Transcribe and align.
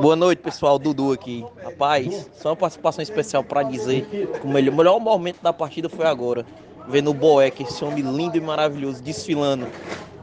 Boa 0.00 0.16
noite, 0.16 0.42
pessoal. 0.42 0.76
Dudu 0.76 1.12
aqui. 1.12 1.46
Rapaz, 1.62 2.28
só 2.34 2.48
uma 2.50 2.56
participação 2.56 3.00
especial 3.00 3.44
para 3.44 3.62
dizer 3.62 4.06
que 4.06 4.28
o 4.42 4.48
melhor, 4.48 4.72
o 4.72 4.76
melhor 4.76 5.00
momento 5.00 5.40
da 5.40 5.52
partida 5.52 5.88
foi 5.88 6.04
agora. 6.04 6.44
Vendo 6.88 7.10
o 7.10 7.14
Boeck, 7.14 7.62
esse 7.62 7.84
homem 7.84 8.02
lindo 8.02 8.36
e 8.36 8.40
maravilhoso, 8.40 9.00
desfilando 9.00 9.68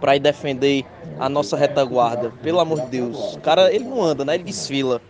para 0.01 0.17
ir 0.17 0.19
defender 0.19 0.85
a 1.17 1.29
nossa 1.29 1.55
retaguarda. 1.55 2.31
Pelo 2.41 2.59
amor 2.59 2.81
de 2.81 2.87
Deus. 2.87 3.35
O 3.35 3.39
cara, 3.39 3.73
ele 3.73 3.85
não 3.85 4.01
anda, 4.01 4.25
né? 4.25 4.35
Ele 4.35 4.43
desfila. 4.43 5.01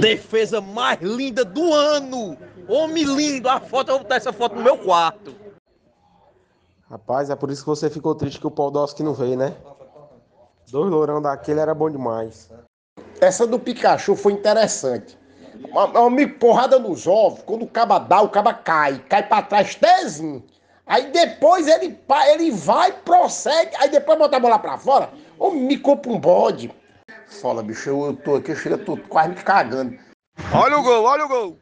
Defesa 0.00 0.60
mais 0.60 1.00
linda 1.00 1.44
do 1.44 1.74
ano! 1.74 2.36
Homem 2.68 3.02
lindo! 3.02 3.48
A 3.48 3.58
foto, 3.58 3.88
eu 3.88 3.94
vou 3.94 4.04
botar 4.04 4.14
essa 4.14 4.32
foto 4.32 4.54
no 4.54 4.62
meu 4.62 4.78
quarto. 4.78 5.34
Rapaz, 6.88 7.30
é 7.30 7.34
por 7.34 7.50
isso 7.50 7.62
que 7.62 7.68
você 7.68 7.90
ficou 7.90 8.14
triste 8.14 8.38
que 8.38 8.46
o 8.46 8.50
Podolski 8.50 9.02
não 9.02 9.14
veio, 9.14 9.36
né? 9.36 9.56
Dois 10.70 10.90
lourão 10.90 11.20
daquele 11.20 11.58
era 11.58 11.74
bom 11.74 11.90
demais. 11.90 12.48
Essa 13.20 13.46
do 13.46 13.58
Pikachu 13.58 14.14
foi 14.14 14.32
interessante. 14.32 15.18
Uma, 15.68 15.86
uma 15.86 16.28
porrada 16.28 16.78
nos 16.78 17.06
ovos, 17.06 17.42
quando 17.42 17.64
o 17.64 17.68
caba 17.68 17.98
dá, 17.98 18.20
o 18.22 18.28
caba 18.28 18.54
cai, 18.54 18.98
cai 19.08 19.26
pra 19.26 19.42
trás 19.42 19.74
tezinho. 19.74 20.44
Aí 20.86 21.10
depois 21.10 21.66
ele, 21.68 21.98
ele 22.32 22.50
vai, 22.50 22.92
prossegue, 22.92 23.76
aí 23.76 23.88
depois 23.88 24.18
bota 24.18 24.36
a 24.36 24.40
bola 24.40 24.58
pra 24.58 24.78
fora, 24.78 25.12
ou 25.38 25.52
me 25.52 25.76
compra 25.76 26.10
um 26.10 26.18
bode. 26.18 26.72
Fala, 27.40 27.62
bicho, 27.62 27.90
eu, 27.90 28.06
eu 28.06 28.16
tô 28.16 28.36
aqui, 28.36 28.54
chega, 28.56 28.78
tô 28.78 28.96
quase 28.96 29.30
me 29.30 29.36
cagando. 29.36 29.98
Olha 30.52 30.78
o 30.78 30.82
gol, 30.82 31.04
olha 31.04 31.24
o 31.24 31.28
gol. 31.28 31.58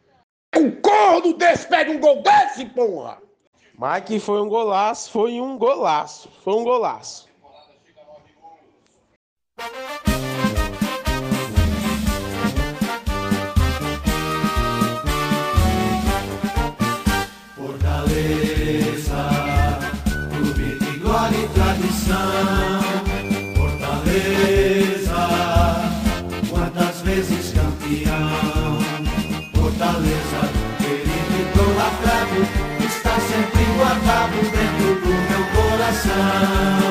Um 0.56 0.70
corno 0.80 1.34
desse 1.34 1.66
pega 1.66 1.90
um 1.90 2.00
gol 2.00 2.22
desse, 2.22 2.64
porra! 2.66 3.18
Mike 3.78 4.18
foi 4.18 4.40
um 4.40 4.48
golaço, 4.48 5.10
foi 5.10 5.40
um 5.40 5.58
golaço, 5.58 6.30
foi 6.42 6.54
um 6.54 6.64
golaço. 6.64 7.27
Fortaleza, 18.08 19.28
clube 20.30 20.78
de 20.78 20.98
glória 20.98 21.36
e 21.36 21.48
tradição. 21.48 22.80
Fortaleza, 23.54 25.20
quantas 26.48 27.02
vezes 27.02 27.52
campeão. 27.52 28.78
Fortaleza, 29.54 30.40
querido 30.78 31.32
e 31.36 31.42
idolatrado, 31.52 32.40
está 32.86 33.14
sempre 33.20 33.64
guardado 33.76 34.36
dentro 34.40 34.88
do 35.02 35.12
meu 35.28 35.44
coração. 35.54 36.87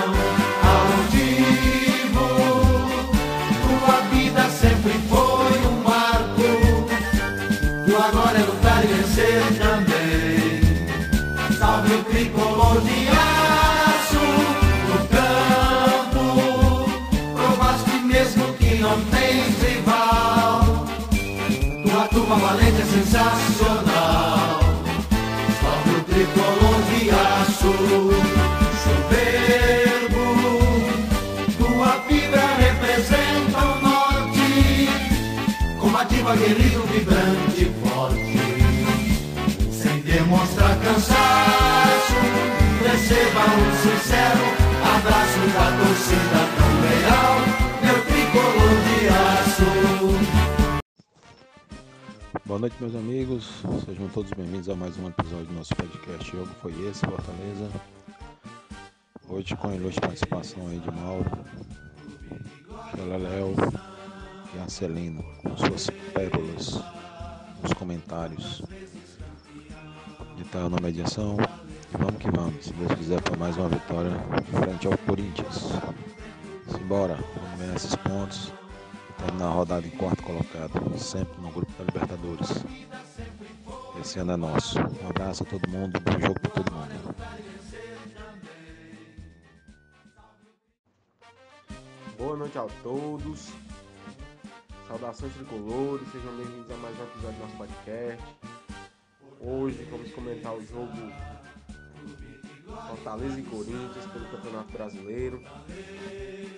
Sensacional. 22.90 24.60
Salve 25.62 25.92
o 25.92 26.04
tricolor 26.04 26.82
de 26.90 27.10
aço, 27.10 27.74
soberbo. 28.84 30.26
Tua 31.58 31.92
fibra 32.08 32.46
representa 32.60 33.60
o 33.60 33.82
norte. 33.82 34.90
Combativo, 35.80 36.30
aguerrido, 36.30 36.82
vibrante, 36.88 37.72
forte. 37.84 38.40
Sem 39.72 40.02
demonstrar 40.02 40.78
cansaço 40.80 42.18
receba 42.84 43.42
um 43.42 43.72
sincero 43.82 44.46
abraço 44.96 45.40
da 45.54 45.66
torcida 45.78 46.47
Boa 52.48 52.60
noite, 52.60 52.78
meus 52.80 52.96
amigos. 52.96 53.62
Sejam 53.86 54.08
todos 54.08 54.32
bem-vindos 54.32 54.70
a 54.70 54.76
mais 54.76 54.98
um 54.98 55.10
episódio 55.10 55.48
do 55.48 55.54
nosso 55.54 55.76
podcast. 55.76 56.34
O 56.34 56.40
jogo 56.40 56.52
foi 56.62 56.72
esse, 56.88 57.06
Fortaleza. 57.06 57.70
Hoje 59.28 59.54
com 59.58 59.68
a 59.68 59.76
ilustre 59.76 60.00
participação 60.00 60.66
aí 60.68 60.80
de 60.80 60.90
Mauro, 60.92 61.30
Léo 62.96 63.54
e 64.56 64.60
Arcelino, 64.60 65.22
com 65.44 65.58
suas 65.58 65.90
pérolas 66.14 66.82
nos 67.62 67.74
comentários. 67.74 68.62
De 70.38 70.46
tal 70.46 70.70
na 70.70 70.78
mediação, 70.82 71.36
Vamos 71.92 72.18
que 72.18 72.32
vamos, 72.32 72.66
se 72.66 72.74
Deus 72.74 72.94
quiser, 72.94 73.22
para 73.22 73.38
mais 73.38 73.58
uma 73.58 73.70
vitória 73.70 74.12
frente 74.64 74.88
ao 74.88 74.98
Corinthians. 75.00 75.70
Simbora, 76.68 77.18
vamos 77.36 77.60
ganhar 77.60 77.76
esses 77.76 77.96
pontos 77.96 78.54
e 78.54 78.57
terminar 79.18 79.48
a 79.48 79.52
rodada 79.52 79.88
em 79.88 79.92
quarto 79.92 80.24
colocado, 80.24 80.98
sempre 80.98 81.42
no 81.42 81.52
grupo 81.52 81.72
da 81.74 81.84
Libertadores. 81.84 82.50
Esse 84.00 84.20
ano 84.20 84.34
é 84.34 84.38
nosso. 84.38 84.80
Um 84.80 85.10
abraço 85.10 85.44
a 85.44 85.46
todo 85.46 85.70
mundo, 85.70 86.00
bom 86.00 86.20
jogo 86.20 86.40
para 86.40 86.52
todo 86.52 86.72
mundo. 86.72 87.16
Boa 92.18 92.38
noite 92.38 92.58
a 92.58 92.68
todos. 92.84 93.50
Saudações 94.88 95.34
tricolores, 95.34 96.08
sejam 96.12 96.36
bem-vindos 96.38 96.72
a 96.72 96.78
mais 96.78 96.98
um 96.98 97.04
episódio 97.04 97.38
do 97.38 97.44
nosso 97.44 97.58
podcast. 97.58 98.24
Hoje 99.42 99.84
vamos 99.92 100.12
comentar 100.14 100.54
o 100.56 100.66
jogo 100.66 100.94
Fortaleza 102.68 103.40
e 103.40 103.44
Corinthians 103.44 104.06
pelo 104.12 104.26
Campeonato 104.30 104.72
Brasileiro. 104.72 105.42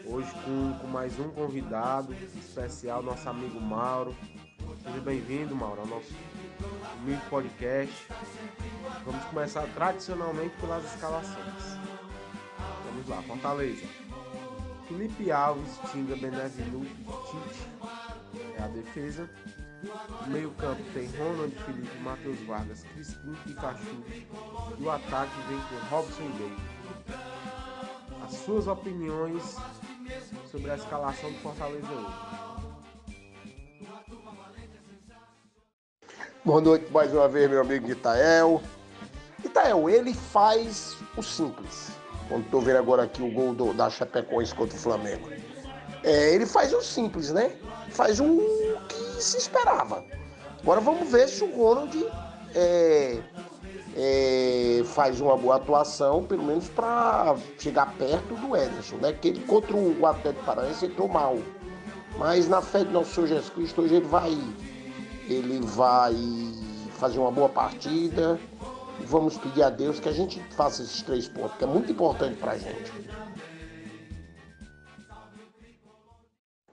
Hoje 0.06 0.32
com, 0.44 0.74
com 0.80 0.88
mais 0.88 1.20
um 1.20 1.30
convidado 1.30 2.14
especial, 2.36 3.04
nosso 3.04 3.30
amigo 3.30 3.60
Mauro. 3.60 4.16
Seja 4.84 5.02
bem-vindo, 5.02 5.56
Mauro, 5.56 5.82
ao 5.82 5.88
nosso 5.88 6.14
humilde 6.98 7.22
podcast. 7.30 8.08
Vamos 9.06 9.24
começar 9.26 9.68
tradicionalmente 9.74 10.56
pelas 10.60 10.84
escalações. 10.86 11.78
Vamos 12.86 13.08
lá, 13.08 13.22
Fortaleza. 13.22 13.86
Felipe 14.88 15.32
Alves, 15.32 15.80
Tinga, 15.92 16.16
Benevenuto, 16.16 16.90
Tite 17.30 17.70
é 18.58 18.64
a 18.64 18.68
defesa. 18.68 19.30
Meio 20.28 20.52
campo 20.52 20.82
tem 20.94 21.08
Ronald 21.18 21.56
Felipe, 21.64 21.98
Matheus 22.00 22.40
Vargas, 22.42 22.84
Crispim, 22.94 23.34
Pikachu. 23.46 24.04
E 24.78 24.84
o 24.84 24.92
ataque 24.92 25.32
vem 25.48 25.60
com 25.62 25.96
Robson 25.96 26.24
e 26.24 26.32
David. 26.38 26.62
As 28.26 28.34
suas 28.34 28.68
opiniões 28.68 29.56
sobre 30.52 30.72
a 30.72 30.76
escalação 30.76 31.32
do 31.32 31.40
Fortaleza 31.40 31.88
hoje. 31.88 32.50
Boa 36.44 36.62
noite 36.62 36.92
mais 36.92 37.14
uma 37.14 37.28
vez, 37.28 37.50
meu 37.50 37.62
amigo 37.62 37.90
Itael. 37.90 38.62
Itael, 39.44 39.90
ele 39.90 40.14
faz 40.14 40.98
o 41.16 41.24
simples. 41.24 41.92
Quando 42.28 42.44
estou 42.44 42.62
vendo 42.62 42.78
agora 42.78 43.04
aqui 43.04 43.22
o 43.22 43.32
gol 43.32 43.54
do, 43.54 43.74
da 43.74 43.90
Chapecoense 43.90 44.54
contra 44.54 44.76
o 44.76 44.80
Flamengo. 44.80 45.30
É, 46.04 46.34
ele 46.34 46.46
faz 46.46 46.74
o 46.74 46.82
simples, 46.82 47.32
né? 47.32 47.56
Faz 47.90 48.20
um 48.20 48.40
que 49.20 49.24
se 49.26 49.38
esperava. 49.38 50.04
Agora 50.62 50.80
vamos 50.80 51.12
ver 51.12 51.28
se 51.28 51.44
o 51.44 51.56
Ronald 51.56 52.06
é, 52.56 53.20
é, 53.96 54.82
faz 54.86 55.20
uma 55.20 55.36
boa 55.36 55.58
atuação, 55.58 56.24
pelo 56.24 56.44
menos 56.44 56.70
para 56.70 57.36
chegar 57.58 57.94
perto 57.98 58.36
do 58.36 58.56
Ederson, 58.56 58.96
né? 58.96 59.12
Que 59.12 59.28
ele 59.28 59.42
contra 59.42 59.76
o 59.76 60.06
Atlético 60.06 60.46
Paranaense 60.46 60.86
entrou 60.86 61.10
mal. 61.10 61.38
Mas 62.18 62.48
na 62.48 62.62
fé 62.62 62.84
de 62.84 62.92
nosso 62.92 63.14
Senhor 63.14 63.28
Jesus 63.28 63.50
Cristo, 63.50 63.82
hoje 63.82 63.96
ele 63.96 64.08
vai, 64.08 64.38
ele 65.28 65.60
vai 65.62 66.16
fazer 66.98 67.20
uma 67.20 67.32
boa 67.32 67.50
partida. 67.50 68.40
Vamos 69.02 69.38
pedir 69.38 69.64
a 69.64 69.70
Deus 69.70 70.00
que 70.00 70.10
a 70.10 70.14
gente 70.14 70.42
faça 70.56 70.82
esses 70.82 71.02
três 71.02 71.28
pontos, 71.28 71.58
que 71.58 71.64
é 71.64 71.68
muito 71.68 71.92
importante 71.92 72.36
para 72.38 72.54
a 72.54 72.58
gente. 72.58 72.92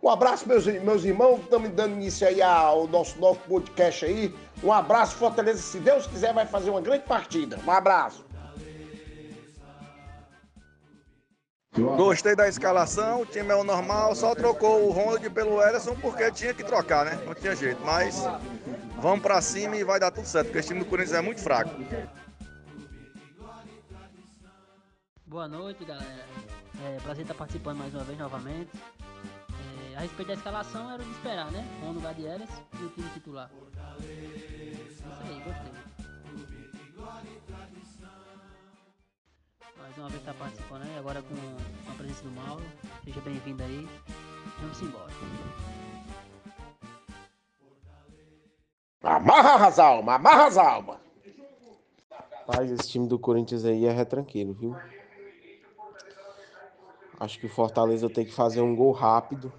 Um 0.06 0.10
abraço, 0.10 0.48
meus, 0.48 0.64
meus 0.64 1.04
irmãos, 1.04 1.40
estamos 1.40 1.68
dando 1.70 1.94
início 1.94 2.28
aí 2.28 2.40
ao 2.40 2.86
nosso 2.86 3.18
novo 3.18 3.40
podcast 3.40 4.04
aí. 4.04 4.32
Um 4.62 4.72
abraço, 4.72 5.16
Fortaleza. 5.16 5.60
Se 5.60 5.80
Deus 5.80 6.06
quiser, 6.06 6.32
vai 6.32 6.46
fazer 6.46 6.70
uma 6.70 6.80
grande 6.80 7.02
partida. 7.02 7.58
Um 7.66 7.70
abraço. 7.72 8.24
Gostei 11.74 12.36
da 12.36 12.48
escalação, 12.48 13.22
o 13.22 13.26
time 13.26 13.50
é 13.50 13.56
o 13.56 13.64
normal, 13.64 14.14
só 14.14 14.32
trocou 14.32 14.86
o 14.86 14.92
Ronald 14.92 15.28
pelo 15.30 15.60
Ederson 15.60 15.96
porque 15.96 16.30
tinha 16.30 16.54
que 16.54 16.62
trocar, 16.62 17.04
né? 17.04 17.20
Não 17.26 17.34
tinha 17.34 17.56
jeito, 17.56 17.82
mas 17.84 18.22
vamos 19.00 19.22
para 19.22 19.42
cima 19.42 19.76
e 19.76 19.82
vai 19.82 19.98
dar 19.98 20.12
tudo 20.12 20.24
certo, 20.28 20.46
porque 20.46 20.60
esse 20.60 20.68
time 20.68 20.84
do 20.84 20.86
Corinthians 20.86 21.18
é 21.18 21.20
muito 21.20 21.40
fraco. 21.40 21.70
Boa 25.26 25.48
noite, 25.48 25.84
galera. 25.84 26.24
É, 26.84 26.96
prazer 27.02 27.22
estar 27.22 27.34
participando 27.34 27.78
mais 27.78 27.92
uma 27.92 28.04
vez 28.04 28.16
novamente 28.16 28.70
a 29.96 30.00
respeito 30.00 30.28
da 30.28 30.34
escalação 30.34 30.90
era 30.90 31.02
de 31.02 31.10
esperar, 31.10 31.50
né? 31.50 31.66
Ron 31.80 31.88
no 31.88 31.94
lugar 31.94 32.14
de 32.14 32.24
Ellis 32.24 32.50
e 32.78 32.84
o 32.84 32.90
time 32.90 33.08
titular. 33.10 33.50
Isso 33.98 35.04
aí, 35.24 35.40
gostei. 35.40 35.72
Mais 39.78 39.96
uma 39.96 40.08
vez 40.10 40.22
tá 40.22 40.34
participando 40.34 40.82
aí, 40.82 40.98
agora 40.98 41.22
com 41.22 41.90
a 41.90 41.94
presença 41.94 42.22
do 42.24 42.30
Mauro. 42.30 42.62
Seja 43.04 43.20
bem-vindo 43.22 43.62
aí. 43.62 43.88
Vamos 44.60 44.82
embora. 44.82 45.12
Amarra 49.02 49.66
as 49.66 49.78
almas, 49.78 50.14
amarra 50.14 50.46
as 50.46 50.58
almas. 50.58 50.98
Rapaz, 52.10 52.70
esse 52.70 52.88
time 52.88 53.08
do 53.08 53.18
Corinthians 53.18 53.64
aí 53.64 53.86
é 53.86 53.92
retranqueiro, 53.92 54.52
viu? 54.52 54.76
Acho 57.18 57.38
que 57.40 57.46
o 57.46 57.50
Fortaleza 57.50 58.10
tem 58.10 58.26
que 58.26 58.32
fazer 58.32 58.60
um 58.60 58.76
gol 58.76 58.92
rápido. 58.92 59.50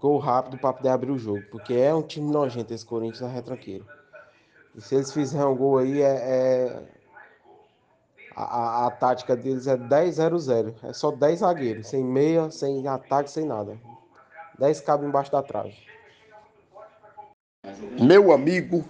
Gol 0.00 0.18
rápido 0.18 0.56
para 0.58 0.72
poder 0.72 0.88
abrir 0.88 1.10
o 1.10 1.18
jogo. 1.18 1.44
Porque 1.50 1.74
é 1.74 1.94
um 1.94 2.02
time 2.02 2.30
nojento 2.30 2.72
esse 2.72 2.84
Corinthians 2.84 3.22
é 3.30 3.32
retranqueiro. 3.32 3.86
E 4.74 4.80
se 4.80 4.94
eles 4.94 5.12
fizerem 5.12 5.46
um 5.46 5.56
gol 5.56 5.78
aí, 5.78 6.00
é. 6.00 6.06
é- 6.06 6.82
A, 8.34 8.44
a- 8.44 8.86
a 8.86 8.90
tática 8.90 9.36
deles 9.36 9.66
é 9.66 9.76
10-0-0. 9.76 10.74
É 10.82 10.92
só 10.94 11.10
10 11.10 11.40
zagueiros. 11.40 11.86
Sem 11.86 12.02
meia, 12.02 12.50
sem 12.50 12.88
ataque, 12.88 13.30
sem 13.30 13.44
nada. 13.44 13.76
10 14.58 14.80
cabos 14.80 15.06
embaixo 15.06 15.30
da 15.30 15.42
trave. 15.42 15.76
Meu 18.00 18.32
amigo, 18.32 18.84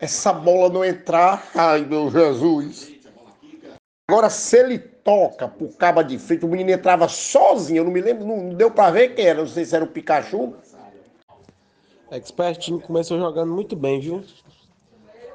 essa 0.00 0.32
bola 0.32 0.68
não 0.68 0.84
entrar, 0.84 1.48
ai 1.54 1.84
meu 1.84 2.10
Jesus. 2.10 2.92
Agora, 4.10 4.28
se 4.28 4.56
ele 4.58 4.78
toca 5.04 5.48
pro 5.48 5.68
caba 5.68 6.02
de 6.02 6.18
frente, 6.18 6.44
o 6.44 6.48
menino 6.48 6.70
entrava 6.70 7.08
sozinho, 7.08 7.78
eu 7.78 7.84
não 7.84 7.92
me 7.92 8.00
lembro, 8.00 8.26
não, 8.26 8.50
deu 8.50 8.70
pra 8.70 8.90
ver 8.90 9.14
quem 9.14 9.26
era, 9.26 9.40
não 9.40 9.48
sei 9.48 9.64
se 9.64 9.74
era 9.74 9.84
o 9.84 9.88
Pikachu. 9.88 10.54
Expert 12.10 12.70
começou 12.82 13.18
jogando 13.18 13.52
muito 13.52 13.74
bem, 13.74 14.00
viu? 14.00 14.22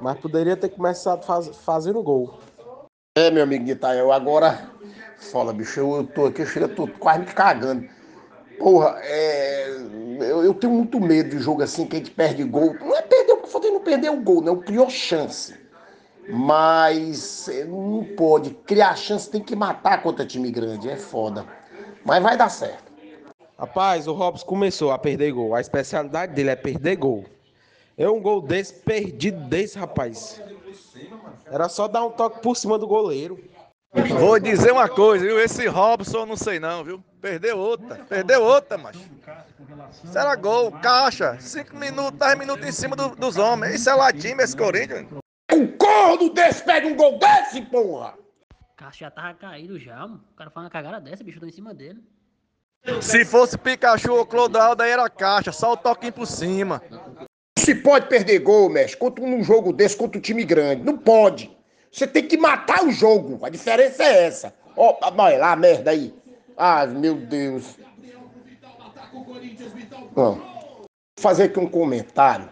Mas 0.00 0.18
poderia 0.18 0.56
ter 0.56 0.68
começado 0.68 1.24
faz, 1.24 1.48
fazendo 1.48 2.02
gol. 2.02 2.38
É, 3.16 3.30
meu 3.30 3.42
amigo 3.42 3.68
Itael, 3.68 4.12
agora, 4.12 4.70
fala, 5.18 5.52
bicho, 5.52 5.80
eu, 5.80 5.96
eu 5.96 6.06
tô 6.06 6.26
aqui, 6.26 6.46
chega, 6.46 6.68
tô 6.68 6.86
quase 6.86 7.20
me 7.20 7.26
cagando. 7.26 7.88
Porra, 8.58 8.96
é, 9.02 9.68
eu, 10.20 10.44
eu 10.44 10.54
tenho 10.54 10.72
muito 10.72 11.00
medo 11.00 11.30
de 11.30 11.42
jogo 11.42 11.62
assim, 11.62 11.84
que 11.84 11.96
a 11.96 11.98
gente 11.98 12.12
perde 12.12 12.44
gol. 12.44 12.74
Não 12.74 12.96
é 12.96 13.02
perder, 13.02 13.32
o 13.32 13.60
que 13.60 13.70
não 13.70 13.80
perder 13.80 14.10
o 14.10 14.20
gol, 14.20 14.40
não, 14.40 14.60
criou 14.60 14.88
chance. 14.88 15.67
Mas 16.28 17.48
é, 17.48 17.64
não 17.64 18.04
pode, 18.16 18.50
criar 18.50 18.94
chance 18.96 19.28
tem 19.30 19.42
que 19.42 19.56
matar 19.56 20.02
contra 20.02 20.26
time 20.26 20.50
grande, 20.50 20.88
é 20.88 20.96
foda. 20.96 21.44
Mas 22.04 22.22
vai 22.22 22.36
dar 22.36 22.48
certo. 22.48 22.88
Rapaz, 23.58 24.06
o 24.06 24.12
Robson 24.12 24.46
começou 24.46 24.92
a 24.92 24.98
perder 24.98 25.32
gol. 25.32 25.54
A 25.54 25.60
especialidade 25.60 26.32
dele 26.34 26.50
é 26.50 26.56
perder 26.56 26.96
gol. 26.96 27.24
É 27.96 28.08
um 28.08 28.20
gol 28.20 28.40
desse, 28.40 28.72
perdido 28.74 29.40
desse, 29.48 29.76
rapaz. 29.76 30.40
Era 31.50 31.68
só 31.68 31.88
dar 31.88 32.04
um 32.04 32.10
toque 32.10 32.40
por 32.40 32.56
cima 32.56 32.78
do 32.78 32.86
goleiro. 32.86 33.42
Vou 34.20 34.38
dizer 34.38 34.70
uma 34.70 34.88
coisa, 34.88 35.24
viu? 35.24 35.40
Esse 35.40 35.66
Robson, 35.66 36.24
não 36.26 36.36
sei 36.36 36.60
não, 36.60 36.84
viu? 36.84 37.02
Perdeu 37.20 37.58
outra, 37.58 37.96
perdeu 38.08 38.42
outra, 38.42 38.78
macho. 38.78 39.00
Isso 40.04 40.16
era 40.16 40.36
gol, 40.36 40.70
caixa, 40.70 41.36
5 41.40 41.74
minutos, 41.76 42.18
10 42.18 42.38
minutos 42.38 42.64
em 42.66 42.70
cima 42.70 42.94
do- 42.94 43.16
dos 43.16 43.36
homens. 43.38 43.74
Isso 43.74 43.90
é 43.90 43.94
latim, 43.94 44.36
esse 44.38 44.56
Corinthians. 44.56 45.06
Um 45.52 45.66
corno 45.66 46.30
desse 46.30 46.62
pega 46.62 46.86
um 46.86 46.94
gol 46.94 47.18
desse, 47.18 47.62
porra! 47.62 48.14
Cássio 48.76 49.00
já 49.00 49.10
tava 49.10 49.34
caído 49.34 49.78
já, 49.78 49.98
mano. 49.98 50.22
O 50.32 50.36
cara 50.36 50.50
faz 50.50 50.64
uma 50.64 50.70
cagada 50.70 51.00
dessa, 51.00 51.24
bicho, 51.24 51.38
eu 51.38 51.40
tô 51.40 51.46
em 51.46 51.52
cima 51.52 51.74
dele. 51.74 52.00
Se 53.00 53.24
fosse 53.24 53.58
Pikachu 53.58 54.12
ou 54.12 54.26
Clodoaldo, 54.26 54.82
aí 54.82 54.90
era 54.90 55.08
caixa, 55.10 55.50
só 55.50 55.72
o 55.72 55.76
toquinho 55.76 56.12
por 56.12 56.26
cima. 56.26 56.82
Se 57.58 57.74
pode 57.74 58.08
perder 58.08 58.38
gol, 58.38 58.68
mestre, 58.68 58.98
contra 58.98 59.24
um 59.24 59.42
jogo 59.42 59.72
desse, 59.72 59.96
contra 59.96 60.18
um 60.18 60.22
time 60.22 60.44
grande. 60.44 60.84
Não 60.84 60.96
pode. 60.96 61.50
Você 61.90 62.06
tem 62.06 62.26
que 62.26 62.36
matar 62.36 62.84
o 62.84 62.92
jogo. 62.92 63.44
A 63.44 63.48
diferença 63.48 64.04
é 64.04 64.26
essa. 64.26 64.54
Ó, 64.76 64.96
olha 65.02 65.38
lá 65.38 65.52
a 65.52 65.56
merda 65.56 65.90
aí. 65.90 66.14
Ah, 66.56 66.86
meu 66.86 67.14
Deus. 67.16 67.76
Vou 70.14 70.40
fazer 71.18 71.44
aqui 71.44 71.58
um 71.58 71.68
comentário. 71.68 72.48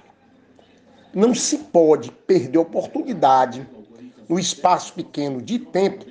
Não 1.16 1.34
se 1.34 1.56
pode 1.56 2.12
perder 2.12 2.58
oportunidade 2.58 3.66
no 4.28 4.38
espaço 4.38 4.92
pequeno 4.92 5.40
de 5.40 5.58
tempo, 5.58 6.04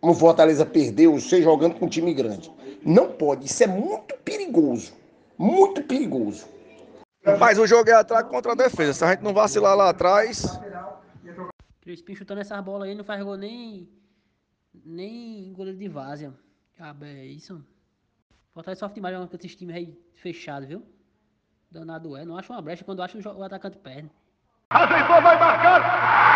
como 0.00 0.12
o 0.12 0.16
Fortaleza 0.16 0.64
perdeu, 0.64 1.18
você 1.18 1.42
jogando 1.42 1.74
com 1.74 1.86
um 1.86 1.88
time 1.88 2.14
grande. 2.14 2.48
Não 2.86 3.10
pode. 3.10 3.46
Isso 3.46 3.60
é 3.64 3.66
muito 3.66 4.14
perigoso. 4.18 4.92
Muito 5.36 5.82
perigoso. 5.82 6.46
Mas 7.40 7.58
o 7.58 7.66
jogo 7.66 7.90
é 7.90 7.94
ataque 7.94 8.30
contra 8.30 8.52
a 8.52 8.54
defesa. 8.54 8.92
Se 8.94 9.04
a 9.04 9.10
gente 9.10 9.24
não 9.24 9.34
vacilar 9.34 9.76
lá 9.76 9.88
atrás, 9.88 10.46
Crispim 11.80 12.14
chutando 12.14 12.40
essas 12.40 12.62
bolas 12.62 12.88
aí, 12.88 12.94
não 12.94 13.02
faz 13.02 13.20
gol 13.24 13.36
nem. 13.36 13.88
Nem 14.84 15.52
goleiro 15.52 15.76
de 15.78 15.88
várzea. 15.88 16.32
Ah, 16.78 16.94
é 17.02 17.26
isso. 17.26 17.54
mano. 17.54 17.66
Fortaleza 18.54 18.78
sofre 18.78 18.94
demais 18.94 19.12
jogando 19.12 19.28
com 19.28 19.36
esses 19.36 19.56
times 19.56 19.74
aí 19.74 19.98
fechados, 20.14 20.68
viu? 20.68 20.82
Danado 21.68 22.16
é. 22.16 22.24
Não 22.24 22.36
acha 22.36 22.52
uma 22.52 22.62
brecha 22.62 22.84
quando 22.84 23.02
acha 23.02 23.18
o, 23.18 23.20
jo- 23.20 23.30
o 23.30 23.42
atacante 24.74 25.22
perde. 25.22 25.86
ele 25.92 26.31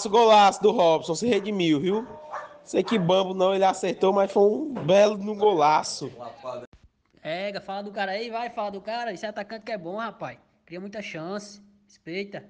Golaço, 0.00 0.08
golaço 0.08 0.62
do 0.62 0.70
Robson. 0.70 1.14
Se 1.14 1.26
redimiu, 1.26 1.80
viu? 1.80 2.06
Sei 2.64 2.82
que 2.82 2.98
bambo 2.98 3.34
não, 3.34 3.54
ele 3.54 3.64
acertou, 3.64 4.12
mas 4.12 4.30
foi 4.30 4.42
um 4.42 4.72
belo 4.72 5.16
no 5.18 5.34
golaço. 5.34 6.10
Ega, 7.22 7.60
fala 7.60 7.82
do 7.82 7.90
cara 7.90 8.12
aí, 8.12 8.30
vai, 8.30 8.48
fala 8.48 8.70
do 8.70 8.80
cara. 8.80 9.12
Esse 9.12 9.26
atacante 9.26 9.64
que 9.64 9.72
é 9.72 9.78
bom, 9.78 9.96
rapaz. 9.96 10.38
Cria 10.64 10.80
muita 10.80 11.02
chance. 11.02 11.60
Respeita. 11.86 12.44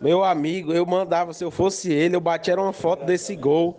Meu 0.00 0.22
amigo, 0.22 0.72
eu 0.72 0.84
mandava, 0.84 1.32
se 1.32 1.42
eu 1.42 1.50
fosse 1.50 1.92
ele, 1.92 2.14
eu 2.14 2.20
batia 2.20 2.54
uma 2.54 2.72
foto 2.72 3.04
desse 3.04 3.34
gol, 3.34 3.78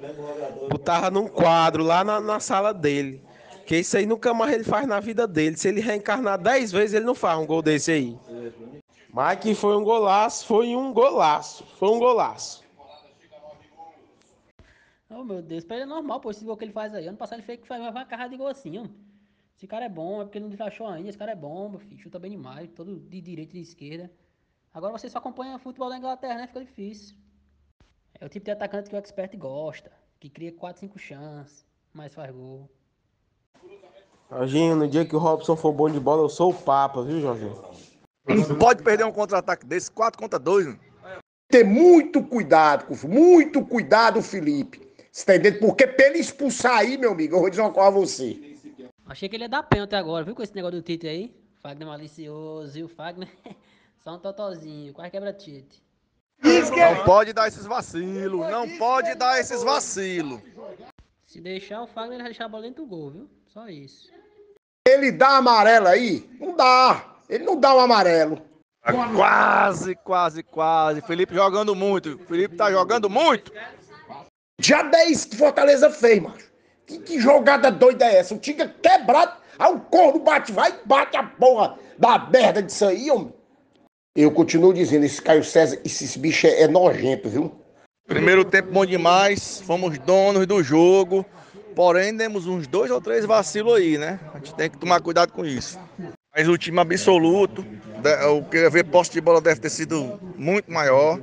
botava 0.70 1.10
num 1.10 1.28
quadro 1.28 1.84
lá 1.84 2.04
na, 2.04 2.20
na 2.20 2.40
sala 2.40 2.74
dele. 2.74 3.22
Que 3.66 3.78
isso 3.78 3.98
aí 3.98 4.06
nunca 4.06 4.34
mais 4.34 4.54
ele 4.54 4.64
faz 4.64 4.88
na 4.88 5.00
vida 5.00 5.28
dele. 5.28 5.58
Se 5.58 5.68
ele 5.68 5.80
reencarnar 5.80 6.38
10 6.38 6.72
vezes, 6.72 6.94
ele 6.94 7.06
não 7.06 7.16
faz 7.16 7.40
um 7.40 7.46
gol 7.46 7.62
desse 7.62 7.92
aí. 7.92 8.18
Mas 9.10 9.40
que 9.40 9.56
foi 9.56 9.76
um 9.78 9.84
golaço, 9.84 10.46
foi 10.46 10.76
um 10.76 10.94
golaço, 10.94 11.64
foi 11.78 11.90
um 11.90 12.00
golaço. 12.00 12.64
Oh, 15.10 15.24
meu 15.24 15.42
Deus, 15.42 15.64
pra 15.64 15.78
ele 15.78 15.84
é 15.84 15.88
normal, 15.88 16.20
pô, 16.20 16.32
esse 16.32 16.44
gol 16.44 16.58
que 16.58 16.66
ele 16.66 16.74
faz 16.74 16.94
aí. 16.94 17.08
Ano 17.08 17.18
passado 17.18 17.40
ele 17.40 17.46
fez 17.46 17.60
que 17.60 17.68
faz 17.68 17.82
uma 17.82 18.06
carrada 18.06 18.30
de 18.32 18.38
gol 18.38 18.48
assim, 18.48 18.78
ó. 18.80 18.86
Esse 19.56 19.66
cara 19.68 19.86
é 19.86 19.90
bom, 19.90 20.22
é 20.22 20.26
porque 20.26 20.38
ele 20.38 20.54
não 20.54 20.66
achou 20.66 20.88
ainda. 20.88 21.08
Esse 21.08 21.18
cara 21.18 21.32
é 21.32 21.36
bom, 21.36 21.70
meu 21.70 21.80
filho. 21.80 21.98
Chuta 21.98 22.20
bem 22.20 22.32
demais, 22.32 22.70
todo 22.76 23.00
de 23.00 23.22
direita 23.22 23.56
e 23.56 23.62
de 23.62 23.68
esquerda. 23.68 24.12
Agora 24.74 24.92
você 24.92 25.10
só 25.10 25.20
acompanha 25.20 25.58
futebol 25.58 25.90
da 25.90 25.98
Inglaterra, 25.98 26.36
né? 26.36 26.48
Fica 26.48 26.60
difícil. 26.60 27.16
É 28.20 28.26
o 28.26 28.30
tipo 28.30 28.44
de 28.44 28.52
atacante 28.52 28.90
que 28.90 28.96
o 28.96 29.00
expert 29.00 29.38
gosta. 29.38 29.92
Que 30.20 30.30
cria 30.30 30.52
4, 30.52 30.82
5 30.82 31.00
chances, 31.00 31.66
mas 31.94 32.14
faz 32.14 32.36
gol. 32.36 32.70
Jorginho, 34.30 34.76
no 34.76 34.88
dia 34.88 35.06
que 35.06 35.16
o 35.16 35.20
Robson 35.20 35.56
for 35.56 35.72
bom 35.72 35.90
de 35.90 36.00
bola, 36.00 36.24
eu 36.24 36.30
sou 36.30 36.52
o 36.52 36.54
Papa, 36.54 37.02
viu, 37.04 37.22
Jorginho? 37.22 37.56
Não 38.28 38.58
pode 38.58 38.84
perder 38.84 39.06
um 39.06 39.12
contra-ataque 39.12 39.66
desse, 39.66 39.92
4 39.92 40.20
contra 40.20 40.40
2. 40.40 40.76
Ter 41.48 41.64
muito 41.64 42.24
cuidado, 42.24 42.86
muito 43.08 43.64
cuidado, 43.64 44.22
Felipe. 44.22 44.82
Você 45.12 45.26
tá 45.26 45.36
entendendo? 45.36 45.60
Porque 45.60 45.88
pra 45.88 46.08
ele 46.08 46.20
expulsar 46.20 46.80
aí, 46.80 46.98
meu 46.98 47.12
amigo, 47.12 47.36
eu 47.36 47.40
vou 47.40 47.50
dizer 47.50 47.62
uma 47.62 47.72
coisa 47.72 47.88
a 47.88 47.92
você. 47.92 48.58
Achei 49.06 49.30
que 49.30 49.36
ele 49.36 49.44
ia 49.44 49.50
dar 49.50 49.64
pênalti 49.64 49.94
agora, 49.94 50.26
viu? 50.26 50.36
Com 50.36 50.42
esse 50.42 50.56
negócio 50.56 50.80
do 50.80 50.84
Tite 50.84 51.08
aí. 51.08 51.34
Fagner 51.62 51.88
malicioso, 51.88 52.74
viu? 52.74 52.88
Fagner. 52.90 53.30
Só 54.04 54.16
um 54.16 54.20
totozinho, 54.20 54.94
quase 54.94 55.12
quebra 55.12 55.32
Tite. 55.32 55.84
Não 56.44 57.04
pode 57.06 57.32
dar 57.32 57.48
esses 57.48 57.66
vacilos. 57.66 58.50
Não 58.50 58.78
pode 58.78 59.16
dar 59.16 59.40
esses 59.40 59.64
vacilos. 59.64 60.42
Se 61.26 61.40
deixar 61.40 61.82
o 61.84 61.88
Fagner, 61.88 62.16
ele 62.16 62.24
vai 62.24 62.32
deixar 62.32 62.46
a 62.46 62.50
bola 62.50 62.64
dentro 62.64 62.84
do 62.84 62.90
gol, 62.90 63.12
viu? 63.12 63.30
Só 63.48 63.68
isso. 63.68 64.12
Ele 64.88 65.12
dá 65.12 65.38
amarelo 65.38 65.88
aí? 65.88 66.30
Não 66.40 66.56
dá. 66.56 67.15
Ele 67.30 67.44
não 67.44 67.60
dá 67.60 67.76
um 67.76 67.80
amarelo. 67.80 68.42
Quase, 69.16 69.96
quase, 69.96 70.44
quase. 70.44 71.02
Felipe 71.02 71.34
jogando 71.34 71.74
muito. 71.74 72.20
Felipe 72.28 72.56
tá 72.56 72.72
jogando 72.72 73.10
muito. 73.10 73.52
Já 74.60 74.84
10 74.84 75.26
que 75.26 75.36
Fortaleza 75.36 75.90
fez, 75.90 76.22
macho. 76.22 76.52
Que, 76.86 77.00
que 77.00 77.20
jogada 77.20 77.72
doida 77.72 78.06
é 78.06 78.18
essa? 78.18 78.36
O 78.36 78.38
Tinga 78.38 78.68
quebrado, 78.68 79.34
aí 79.58 79.74
o 79.74 79.80
corno 79.80 80.20
bate, 80.20 80.52
vai 80.52 80.72
e 80.72 80.88
bate 80.88 81.18
a 81.18 81.24
porra 81.24 81.78
da 81.98 82.20
merda 82.20 82.62
disso 82.62 82.86
aí, 82.86 83.10
homem. 83.10 83.34
Eu 84.16 84.32
continuo 84.32 84.74
dizendo, 84.74 85.04
esse 85.04 85.22
Caio 85.22 85.44
César, 85.44 85.80
esse 85.84 86.18
bicho 86.20 86.46
é, 86.48 86.62
é 86.62 86.68
nojento, 86.68 87.28
viu? 87.28 87.52
Primeiro 88.08 88.46
tempo 88.46 88.72
bom 88.72 88.86
demais. 88.86 89.60
Fomos 89.62 89.98
donos 89.98 90.46
do 90.46 90.62
jogo. 90.62 91.26
Porém, 91.76 92.16
demos 92.16 92.48
uns 92.48 92.68
dois 92.68 92.90
ou 92.92 93.02
três 93.02 93.26
vacilos 93.26 93.74
aí, 93.74 93.98
né? 93.98 94.20
A 94.34 94.38
gente 94.38 94.54
tem 94.56 94.70
que 94.70 94.78
tomar 94.78 95.02
cuidado 95.02 95.34
com 95.34 95.46
isso. 95.46 95.78
Mas 96.36 96.50
o 96.50 96.58
time 96.58 96.80
absoluto, 96.82 97.64
de- 97.64 98.26
o 98.26 98.44
que 98.44 98.58
eu 98.58 98.70
ver 98.70 98.84
posse 98.84 99.10
de 99.12 99.22
bola 99.22 99.40
deve 99.40 99.62
ter 99.62 99.70
sido 99.70 100.20
muito 100.38 100.70
maior. 100.70 101.18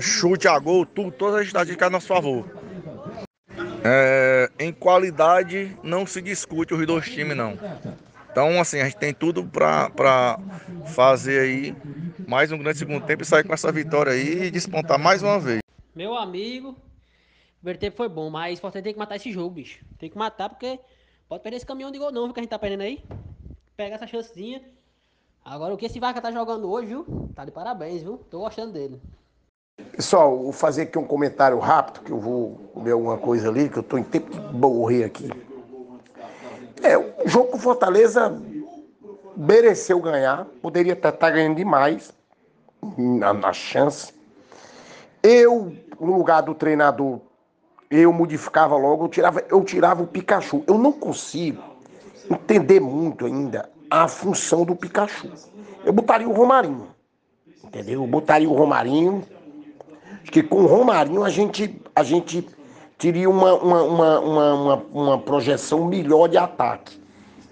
Chute 0.00 0.48
a 0.48 0.58
gol, 0.58 0.86
tudo, 0.86 1.12
todas 1.12 1.40
as 1.40 1.46
estatísticas 1.46 1.86
a 1.88 1.90
nosso 1.90 2.06
favor. 2.06 2.46
É, 3.84 4.50
em 4.58 4.72
qualidade, 4.72 5.76
não 5.82 6.06
se 6.06 6.22
discute 6.22 6.72
os 6.72 6.86
dois 6.86 7.10
times, 7.10 7.36
não. 7.36 7.58
Então, 8.32 8.58
assim, 8.58 8.80
a 8.80 8.84
gente 8.84 8.96
tem 8.96 9.12
tudo 9.12 9.44
pra 9.44 10.38
fazer 10.86 11.40
aí 11.40 11.76
mais 12.26 12.50
um 12.50 12.56
grande 12.58 12.78
segundo 12.78 13.04
tempo 13.04 13.22
e 13.22 13.26
sair 13.26 13.44
com 13.44 13.52
essa 13.52 13.70
vitória 13.70 14.12
aí 14.12 14.44
e 14.44 14.50
despontar 14.50 14.98
mais 14.98 15.22
uma 15.22 15.38
vez. 15.38 15.60
Meu 15.94 16.16
amigo, 16.16 16.70
o 16.70 16.76
primeiro 17.58 17.78
tempo 17.78 17.98
foi 17.98 18.08
bom, 18.08 18.30
mas 18.30 18.58
o 18.58 18.62
Fortaleza 18.62 18.84
tem 18.84 18.94
que 18.94 18.98
matar 18.98 19.16
esse 19.16 19.30
jogo, 19.30 19.50
bicho. 19.50 19.78
Tem 19.98 20.08
que 20.08 20.16
matar 20.16 20.48
porque 20.48 20.80
pode 21.28 21.42
perder 21.42 21.58
esse 21.58 21.66
caminhão 21.66 21.92
de 21.92 21.98
gol 21.98 22.10
não, 22.10 22.24
viu, 22.24 22.32
que 22.32 22.40
a 22.40 22.42
gente 22.42 22.50
tá 22.50 22.58
perdendo 22.58 22.80
aí. 22.82 23.04
Pega 23.76 23.96
essa 23.96 24.06
chancezinha. 24.06 24.62
Agora 25.44 25.74
o 25.74 25.76
que 25.76 25.86
esse 25.86 25.98
Vaca 25.98 26.20
tá 26.20 26.30
jogando 26.30 26.70
hoje, 26.70 26.88
viu? 26.88 27.30
Tá 27.34 27.44
de 27.44 27.50
parabéns, 27.50 28.02
viu? 28.02 28.18
Tô 28.30 28.38
gostando 28.38 28.72
dele. 28.72 29.00
Pessoal, 29.96 30.38
vou 30.38 30.52
fazer 30.52 30.82
aqui 30.82 30.96
um 30.96 31.06
comentário 31.06 31.58
rápido, 31.58 32.04
que 32.04 32.12
eu 32.12 32.18
vou 32.18 32.56
comer 32.72 32.92
alguma 32.92 33.18
coisa 33.18 33.48
ali, 33.48 33.68
que 33.68 33.76
eu 33.76 33.82
tô 33.82 33.98
em 33.98 34.04
tempo 34.04 34.30
de 34.30 34.54
morrer 34.54 35.04
aqui. 35.04 35.28
É, 36.82 36.96
o 36.96 37.26
jogo 37.26 37.50
com 37.50 37.58
Fortaleza 37.58 38.40
mereceu 39.36 40.00
ganhar, 40.00 40.46
poderia 40.62 40.92
estar 40.92 41.10
tá 41.10 41.30
ganhando 41.30 41.56
demais 41.56 42.12
na, 42.96 43.32
na 43.32 43.52
chance. 43.52 44.14
Eu, 45.20 45.76
no 45.98 46.16
lugar 46.16 46.42
do 46.42 46.54
treinador, 46.54 47.20
eu 47.90 48.12
modificava 48.12 48.76
logo, 48.76 49.04
eu 49.04 49.08
tirava, 49.08 49.44
eu 49.48 49.64
tirava 49.64 50.02
o 50.02 50.06
Pikachu. 50.06 50.62
Eu 50.66 50.78
não 50.78 50.92
consigo 50.92 51.73
entender 52.30 52.80
muito 52.80 53.26
ainda 53.26 53.68
a 53.90 54.08
função 54.08 54.64
do 54.64 54.74
Pikachu. 54.74 55.30
Eu 55.84 55.92
botaria 55.92 56.28
o 56.28 56.32
Romarinho, 56.32 56.88
entendeu? 57.62 58.02
Eu 58.02 58.06
botaria 58.06 58.48
o 58.48 58.54
Romarinho, 58.54 59.22
Acho 60.24 60.32
que 60.32 60.42
com 60.42 60.62
o 60.62 60.66
Romarinho 60.66 61.22
a 61.22 61.28
gente, 61.28 61.82
a 61.94 62.02
gente 62.02 62.48
teria 62.96 63.28
uma, 63.28 63.52
uma, 63.54 63.82
uma, 63.82 64.20
uma, 64.20 64.74
uma, 64.90 65.18
projeção 65.18 65.84
melhor 65.84 66.28
de 66.28 66.38
ataque. 66.38 66.98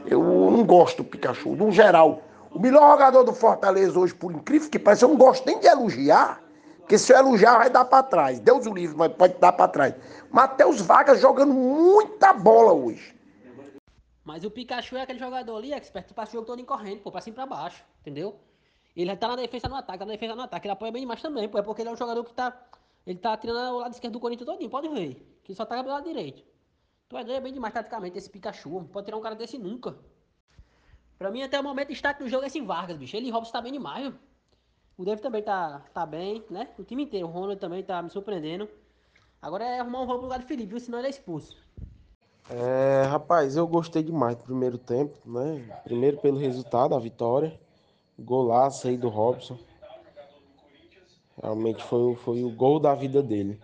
Eu 0.06 0.22
não 0.22 0.64
gosto 0.64 1.02
do 1.02 1.04
Pikachu. 1.04 1.50
No 1.50 1.70
geral, 1.70 2.22
o 2.50 2.58
melhor 2.58 2.92
jogador 2.92 3.24
do 3.24 3.34
Fortaleza 3.34 3.98
hoje, 3.98 4.14
por 4.14 4.32
incrível 4.32 4.70
que 4.70 4.78
pareça, 4.78 5.04
eu 5.04 5.10
não 5.10 5.16
gosto 5.16 5.44
nem 5.44 5.60
de 5.60 5.66
elogiar, 5.66 6.40
porque 6.78 6.96
se 6.96 7.12
eu 7.12 7.18
elogiar 7.18 7.58
vai 7.58 7.68
dar 7.68 7.84
para 7.84 8.02
trás. 8.02 8.40
Deus 8.40 8.64
o 8.64 8.72
livre, 8.72 8.96
mas 8.96 9.12
pode 9.12 9.34
dar 9.38 9.52
para 9.52 9.68
trás. 9.68 9.94
Matheus 10.30 10.80
Vargas 10.80 11.20
jogando 11.20 11.52
muita 11.52 12.32
bola 12.32 12.72
hoje. 12.72 13.14
Mas 14.24 14.44
o 14.44 14.50
Pikachu 14.50 14.96
é 14.96 15.02
aquele 15.02 15.18
jogador 15.18 15.56
ali, 15.56 15.72
expert, 15.72 16.06
que 16.06 16.14
passa 16.14 16.30
o 16.30 16.34
jogo 16.34 16.46
todo 16.46 16.64
correndo, 16.64 17.00
pô, 17.00 17.10
pra 17.10 17.20
cima 17.20 17.34
e 17.34 17.36
pra 17.36 17.46
baixo, 17.46 17.84
entendeu? 18.00 18.40
Ele 18.94 19.16
tá 19.16 19.28
na 19.28 19.36
defesa 19.36 19.68
no 19.68 19.74
ataque, 19.74 19.98
tá 19.98 20.04
na 20.04 20.12
defesa 20.12 20.34
no 20.36 20.42
ataque, 20.42 20.66
ele 20.66 20.72
apoia 20.72 20.92
bem 20.92 21.02
demais 21.02 21.20
também, 21.20 21.48
pô, 21.48 21.58
é 21.58 21.62
porque 21.62 21.82
ele 21.82 21.88
é 21.88 21.92
um 21.92 21.96
jogador 21.96 22.22
que 22.24 22.32
tá. 22.32 22.68
Ele 23.04 23.18
tá 23.18 23.36
tirando 23.36 23.74
o 23.74 23.78
lado 23.78 23.92
esquerdo 23.92 24.12
do 24.12 24.20
Corinthians 24.20 24.48
todinho, 24.48 24.70
pode 24.70 24.88
ver. 24.88 25.40
Que 25.42 25.54
só 25.54 25.64
tá 25.64 25.76
pelo 25.76 25.88
lado 25.88 26.04
direito. 26.04 26.44
Tu 27.08 27.16
é 27.16 27.22
é 27.32 27.40
bem 27.40 27.52
demais 27.52 27.74
taticamente 27.74 28.16
esse 28.16 28.30
Pikachu, 28.30 28.70
não 28.70 28.86
pode 28.86 29.06
tirar 29.06 29.16
um 29.16 29.20
cara 29.20 29.34
desse 29.34 29.58
nunca. 29.58 29.96
Pra 31.18 31.30
mim, 31.30 31.42
até 31.42 31.58
o 31.58 31.64
momento, 31.64 31.88
o 31.88 31.92
destaque 31.92 32.22
do 32.22 32.28
jogo 32.28 32.44
é 32.44 32.46
esse 32.46 32.60
Vargas, 32.60 32.96
bicho. 32.96 33.16
Ele 33.16 33.28
e 33.28 33.30
Robson 33.30 33.52
tá 33.52 33.60
bem 33.60 33.72
demais, 33.72 34.04
viu? 34.04 34.18
O 34.96 35.04
David 35.04 35.22
também 35.22 35.42
tá, 35.42 35.80
tá 35.92 36.06
bem, 36.06 36.44
né? 36.50 36.68
O 36.78 36.84
time 36.84 37.02
inteiro, 37.02 37.26
o 37.26 37.30
Ronald 37.30 37.58
também 37.58 37.82
tá 37.82 38.02
me 38.02 38.10
surpreendendo. 38.10 38.68
Agora 39.40 39.64
é 39.64 39.80
arrumar 39.80 40.02
um 40.02 40.06
voo 40.06 40.16
pro 40.16 40.24
lugar 40.24 40.38
do 40.38 40.46
Felipe, 40.46 40.70
viu? 40.70 40.80
Senão 40.80 40.98
ele 40.98 41.08
é 41.08 41.10
expulso. 41.10 41.56
É, 42.54 43.04
rapaz, 43.06 43.56
eu 43.56 43.66
gostei 43.66 44.02
demais 44.02 44.36
do 44.36 44.42
primeiro 44.42 44.76
tempo, 44.76 45.16
né? 45.24 45.80
Primeiro 45.84 46.18
pelo 46.18 46.36
resultado, 46.36 46.94
a 46.94 46.98
vitória. 46.98 47.58
Golaço 48.18 48.88
aí 48.88 48.96
do 48.98 49.08
Robson. 49.08 49.58
Realmente 51.40 51.82
foi, 51.82 52.14
foi 52.16 52.44
o 52.44 52.50
gol 52.50 52.78
da 52.78 52.94
vida 52.94 53.22
dele. 53.22 53.58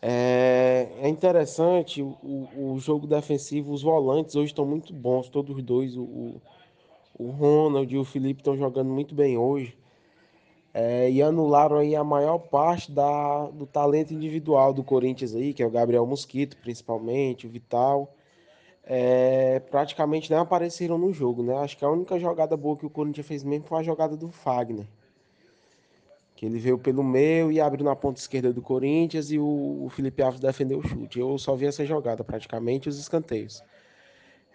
É, 0.00 0.88
é 1.00 1.08
interessante 1.08 2.02
o, 2.02 2.48
o 2.56 2.78
jogo 2.78 3.04
defensivo, 3.04 3.72
os 3.72 3.82
volantes 3.82 4.36
hoje 4.36 4.52
estão 4.52 4.64
muito 4.64 4.92
bons, 4.92 5.28
todos 5.28 5.56
os 5.56 5.62
dois. 5.62 5.96
O, 5.96 6.40
o 7.18 7.30
Ronald 7.30 7.92
e 7.92 7.98
o 7.98 8.04
Felipe 8.04 8.42
estão 8.42 8.56
jogando 8.56 8.90
muito 8.90 9.12
bem 9.12 9.36
hoje. 9.36 9.76
É, 10.76 11.08
e 11.08 11.22
anularam 11.22 11.76
aí 11.76 11.94
a 11.94 12.02
maior 12.02 12.36
parte 12.36 12.90
da, 12.90 13.46
do 13.46 13.64
talento 13.64 14.12
individual 14.12 14.74
do 14.74 14.82
Corinthians 14.82 15.32
aí, 15.32 15.54
que 15.54 15.62
é 15.62 15.66
o 15.66 15.70
Gabriel 15.70 16.04
Mosquito, 16.04 16.56
principalmente, 16.56 17.46
o 17.46 17.50
Vital. 17.50 18.12
É, 18.82 19.60
praticamente 19.70 20.28
nem 20.28 20.38
apareceram 20.38 20.98
no 20.98 21.12
jogo, 21.12 21.44
né? 21.44 21.56
Acho 21.58 21.78
que 21.78 21.84
a 21.84 21.88
única 21.88 22.18
jogada 22.18 22.56
boa 22.56 22.76
que 22.76 22.84
o 22.84 22.90
Corinthians 22.90 23.26
fez 23.26 23.44
mesmo 23.44 23.66
foi 23.66 23.78
a 23.78 23.82
jogada 23.84 24.16
do 24.16 24.28
Fagner. 24.28 24.86
Que 26.34 26.44
ele 26.44 26.58
veio 26.58 26.76
pelo 26.76 27.04
meio 27.04 27.52
e 27.52 27.60
abriu 27.60 27.84
na 27.84 27.94
ponta 27.94 28.18
esquerda 28.18 28.52
do 28.52 28.60
Corinthians 28.60 29.30
e 29.30 29.38
o, 29.38 29.84
o 29.84 29.88
Felipe 29.90 30.22
Alves 30.22 30.40
defendeu 30.40 30.80
o 30.80 30.82
chute. 30.82 31.20
Eu 31.20 31.38
só 31.38 31.54
vi 31.54 31.66
essa 31.66 31.86
jogada, 31.86 32.24
praticamente, 32.24 32.88
os 32.88 32.98
escanteios. 32.98 33.62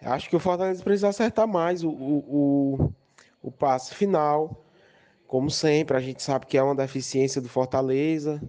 Acho 0.02 0.28
que 0.28 0.36
o 0.36 0.40
Fortaleza 0.40 0.84
precisa 0.84 1.08
acertar 1.08 1.48
mais 1.48 1.82
o, 1.82 1.88
o, 1.88 2.18
o, 2.28 2.92
o 3.42 3.50
passe 3.50 3.94
final. 3.94 4.64
Como 5.30 5.48
sempre, 5.48 5.96
a 5.96 6.00
gente 6.00 6.20
sabe 6.24 6.44
que 6.44 6.58
é 6.58 6.62
uma 6.62 6.74
deficiência 6.74 7.40
do 7.40 7.48
Fortaleza. 7.48 8.42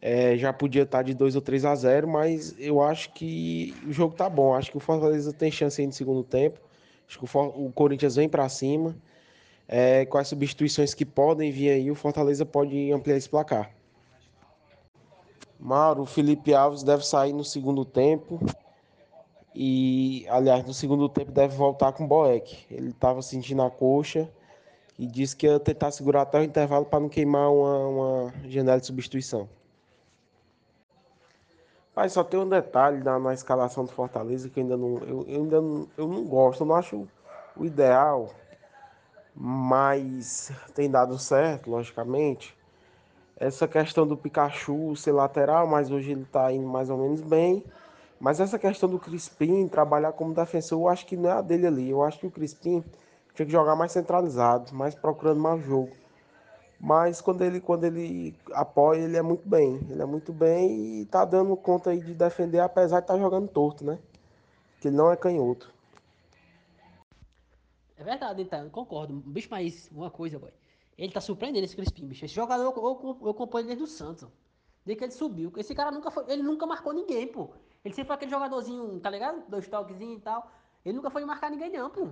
É, 0.00 0.36
já 0.36 0.52
podia 0.52 0.84
estar 0.84 1.02
de 1.02 1.12
2 1.12 1.34
ou 1.34 1.42
3 1.42 1.64
a 1.64 1.74
0, 1.74 2.06
mas 2.06 2.54
eu 2.60 2.80
acho 2.80 3.12
que 3.12 3.74
o 3.84 3.92
jogo 3.92 4.14
tá 4.14 4.30
bom. 4.30 4.54
Acho 4.54 4.70
que 4.70 4.76
o 4.76 4.80
Fortaleza 4.80 5.32
tem 5.32 5.50
chance 5.50 5.80
aí 5.80 5.86
no 5.88 5.92
segundo 5.92 6.22
tempo. 6.22 6.60
Acho 7.08 7.18
que 7.18 7.24
o, 7.24 7.26
For- 7.26 7.52
o 7.60 7.72
Corinthians 7.72 8.14
vem 8.14 8.28
para 8.28 8.48
cima. 8.48 8.94
É, 9.66 10.06
com 10.06 10.16
as 10.16 10.28
substituições 10.28 10.94
que 10.94 11.04
podem 11.04 11.50
vir 11.50 11.70
aí, 11.70 11.90
o 11.90 11.96
Fortaleza 11.96 12.46
pode 12.46 12.92
ampliar 12.92 13.16
esse 13.16 13.28
placar. 13.28 13.72
Mauro, 15.58 16.02
o 16.02 16.06
Felipe 16.06 16.54
Alves 16.54 16.84
deve 16.84 17.04
sair 17.04 17.32
no 17.32 17.44
segundo 17.44 17.84
tempo. 17.84 18.38
E, 19.52 20.24
aliás, 20.28 20.64
no 20.64 20.72
segundo 20.72 21.08
tempo 21.08 21.32
deve 21.32 21.56
voltar 21.56 21.90
com 21.90 22.04
o 22.04 22.06
Boeck. 22.06 22.64
Ele 22.70 22.90
estava 22.90 23.20
sentindo 23.22 23.62
a 23.62 23.70
coxa 23.72 24.30
e 24.98 25.06
disse 25.06 25.36
que 25.36 25.46
ia 25.46 25.60
tentar 25.60 25.90
segurar 25.90 26.22
até 26.22 26.40
o 26.40 26.42
intervalo 26.42 26.84
para 26.86 27.00
não 27.00 27.08
queimar 27.08 27.50
uma, 27.50 27.88
uma 27.88 28.34
janela 28.48 28.80
de 28.80 28.86
substituição. 28.86 29.48
Mas 31.94 32.12
só 32.12 32.22
tem 32.22 32.38
um 32.38 32.48
detalhe 32.48 33.02
na, 33.02 33.18
na 33.18 33.32
escalação 33.32 33.84
do 33.84 33.92
Fortaleza 33.92 34.48
que 34.50 34.60
eu 34.60 34.64
ainda 34.64 34.76
não, 34.76 34.98
eu, 34.98 35.24
eu 35.28 35.42
ainda 35.42 35.60
não, 35.60 35.88
eu 35.96 36.06
não 36.06 36.24
gosto, 36.24 36.62
eu 36.62 36.66
não 36.66 36.74
acho 36.74 37.08
o 37.56 37.64
ideal, 37.64 38.30
mas 39.34 40.52
tem 40.74 40.90
dado 40.90 41.18
certo, 41.18 41.70
logicamente. 41.70 42.56
Essa 43.38 43.68
questão 43.68 44.06
do 44.06 44.16
Pikachu 44.16 44.94
ser 44.96 45.12
lateral, 45.12 45.66
mas 45.66 45.90
hoje 45.90 46.12
ele 46.12 46.22
está 46.22 46.50
indo 46.52 46.66
mais 46.66 46.88
ou 46.88 46.96
menos 46.96 47.20
bem. 47.20 47.64
Mas 48.18 48.40
essa 48.40 48.58
questão 48.58 48.88
do 48.88 48.98
Crispim 48.98 49.68
trabalhar 49.68 50.12
como 50.12 50.32
defensor, 50.32 50.80
eu 50.80 50.88
acho 50.88 51.04
que 51.04 51.16
não 51.16 51.28
é 51.28 51.32
a 51.34 51.42
dele 51.42 51.66
ali. 51.66 51.90
Eu 51.90 52.02
acho 52.02 52.18
que 52.18 52.26
o 52.26 52.30
Crispim 52.30 52.82
tinha 53.36 53.46
que 53.46 53.52
jogar 53.52 53.76
mais 53.76 53.92
centralizado, 53.92 54.74
mais 54.74 54.94
procurando 54.94 55.38
mais 55.38 55.62
jogo. 55.62 55.94
Mas 56.80 57.20
quando 57.20 57.42
ele, 57.42 57.60
quando 57.60 57.84
ele 57.84 58.34
apoia, 58.52 59.00
ele 59.00 59.16
é 59.16 59.22
muito 59.22 59.46
bem. 59.48 59.76
Ele 59.90 60.02
é 60.02 60.06
muito 60.06 60.32
bem 60.32 61.00
e 61.00 61.06
tá 61.06 61.24
dando 61.24 61.56
conta 61.56 61.90
aí 61.90 62.00
de 62.00 62.14
defender, 62.14 62.60
apesar 62.60 63.00
de 63.00 63.04
estar 63.04 63.18
jogando 63.18 63.48
torto, 63.48 63.84
né? 63.84 63.98
Que 64.80 64.88
ele 64.88 64.96
não 64.96 65.10
é 65.10 65.16
canhoto. 65.16 65.72
É 67.96 68.04
verdade, 68.04 68.42
então, 68.42 68.68
concordo. 68.70 69.14
Bicho, 69.14 69.48
mas 69.50 69.90
uma 69.92 70.10
coisa, 70.10 70.38
boy. 70.38 70.52
Ele 70.98 71.12
tá 71.12 71.20
surpreendendo 71.20 71.64
esse 71.64 71.76
Crispim, 71.76 72.06
bicho. 72.06 72.24
Esse 72.24 72.34
jogador 72.34 72.62
eu, 72.64 72.72
eu, 72.74 73.18
eu 73.22 73.30
acompanho 73.30 73.66
desde 73.66 73.84
o 73.84 73.86
Santos. 73.86 74.28
Desde 74.84 74.98
que 74.98 75.04
ele 75.04 75.12
subiu. 75.12 75.52
Esse 75.56 75.74
cara 75.74 75.90
nunca 75.90 76.10
foi. 76.10 76.24
Ele 76.28 76.42
nunca 76.42 76.66
marcou 76.66 76.92
ninguém, 76.92 77.26
pô. 77.26 77.50
Ele 77.84 77.94
sempre 77.94 78.06
foi 78.06 78.16
aquele 78.16 78.30
jogadorzinho, 78.30 78.98
tá 79.00 79.10
ligado? 79.10 79.42
Dois 79.48 79.68
toquezinhos 79.68 80.18
e 80.18 80.22
tal. 80.22 80.50
Ele 80.84 80.96
nunca 80.96 81.10
foi 81.10 81.24
marcar 81.24 81.50
ninguém, 81.50 81.70
não, 81.70 81.90
pô. 81.90 82.08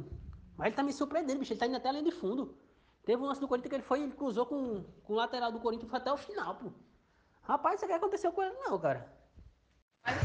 Mas 0.56 0.68
ele 0.68 0.76
tá 0.76 0.82
me 0.82 0.92
surpreendendo, 0.92 1.40
bicho. 1.40 1.52
Ele 1.52 1.60
tá 1.60 1.66
indo 1.66 1.76
até 1.76 1.88
a 1.88 1.92
linha 1.92 2.04
de 2.04 2.12
fundo. 2.12 2.56
Teve 3.04 3.22
um 3.22 3.26
lance 3.26 3.40
do 3.40 3.48
Corinthians 3.48 3.70
que 3.70 3.76
ele 3.76 3.82
foi, 3.82 4.02
ele 4.02 4.12
cruzou 4.12 4.46
com, 4.46 4.82
com 5.04 5.12
o 5.12 5.16
lateral 5.16 5.52
do 5.52 5.60
Corinthians 5.60 5.90
foi 5.90 5.98
até 5.98 6.12
o 6.12 6.16
final, 6.16 6.54
pô. 6.54 6.72
Rapaz, 7.42 7.76
isso 7.76 7.84
aqui 7.84 7.94
aconteceu 7.94 8.32
com 8.32 8.42
ele, 8.42 8.54
não, 8.64 8.78
cara. 8.78 9.06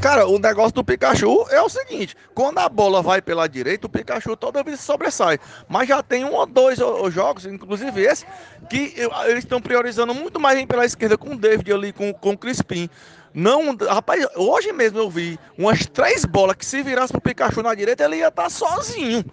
Cara, 0.01 0.27
o 0.27 0.37
negócio 0.37 0.73
do 0.73 0.83
Pikachu 0.83 1.47
é 1.49 1.61
o 1.61 1.69
seguinte: 1.69 2.15
quando 2.33 2.57
a 2.57 2.67
bola 2.67 3.01
vai 3.01 3.21
pela 3.21 3.47
direita, 3.47 3.87
o 3.87 3.89
Pikachu 3.89 4.35
toda 4.35 4.63
vez 4.63 4.79
sobressai. 4.81 5.39
Mas 5.69 5.87
já 5.87 6.03
tem 6.03 6.25
um 6.25 6.33
ou 6.33 6.45
dois 6.45 6.77
jogos, 7.11 7.45
inclusive 7.45 8.01
esse, 8.01 8.25
que 8.69 8.93
eles 9.25 9.43
estão 9.43 9.61
priorizando 9.61 10.13
muito 10.13 10.39
mais 10.39 10.65
pela 10.65 10.85
esquerda 10.85 11.17
com 11.17 11.31
o 11.31 11.37
David 11.37 11.71
ali, 11.71 11.93
com, 11.93 12.13
com 12.13 12.31
o 12.31 12.37
Crispim. 12.37 12.89
Não, 13.33 13.75
rapaz, 13.75 14.25
hoje 14.35 14.73
mesmo 14.73 14.99
eu 14.99 15.09
vi 15.09 15.39
umas 15.57 15.85
três 15.85 16.25
bolas 16.25 16.57
que 16.57 16.65
se 16.65 16.81
virasse 16.83 17.13
pro 17.13 17.21
Pikachu 17.21 17.61
na 17.61 17.73
direita, 17.73 18.03
ele 18.03 18.17
ia 18.17 18.27
estar 18.27 18.43
tá 18.43 18.49
sozinho. 18.49 19.23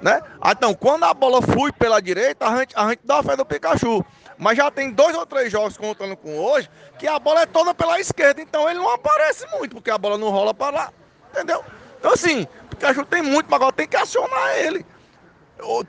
Né? 0.00 0.20
Então, 0.44 0.74
quando 0.74 1.04
a 1.04 1.14
bola 1.14 1.40
foi 1.40 1.72
pela 1.72 2.00
direita, 2.00 2.46
a 2.46 2.56
gente, 2.58 2.74
a 2.76 2.88
gente 2.88 3.00
dá 3.04 3.18
a 3.18 3.22
fé 3.22 3.36
do 3.36 3.44
Pikachu. 3.44 4.04
Mas 4.36 4.56
já 4.56 4.70
tem 4.70 4.90
dois 4.90 5.16
ou 5.16 5.24
três 5.24 5.50
jogos 5.50 5.76
contando 5.76 6.16
com 6.16 6.36
hoje 6.38 6.68
que 6.98 7.06
a 7.06 7.18
bola 7.18 7.42
é 7.42 7.46
toda 7.46 7.74
pela 7.74 8.00
esquerda. 8.00 8.42
Então 8.42 8.68
ele 8.68 8.78
não 8.78 8.92
aparece 8.92 9.46
muito, 9.56 9.76
porque 9.76 9.90
a 9.90 9.98
bola 9.98 10.18
não 10.18 10.30
rola 10.30 10.52
para 10.52 10.76
lá. 10.76 10.92
Entendeu? 11.30 11.64
Então, 11.98 12.12
assim, 12.12 12.46
Pikachu 12.68 13.04
tem 13.04 13.22
muito, 13.22 13.46
mas 13.48 13.56
agora 13.56 13.72
tem 13.72 13.88
que 13.88 13.96
acionar 13.96 14.58
ele. 14.58 14.84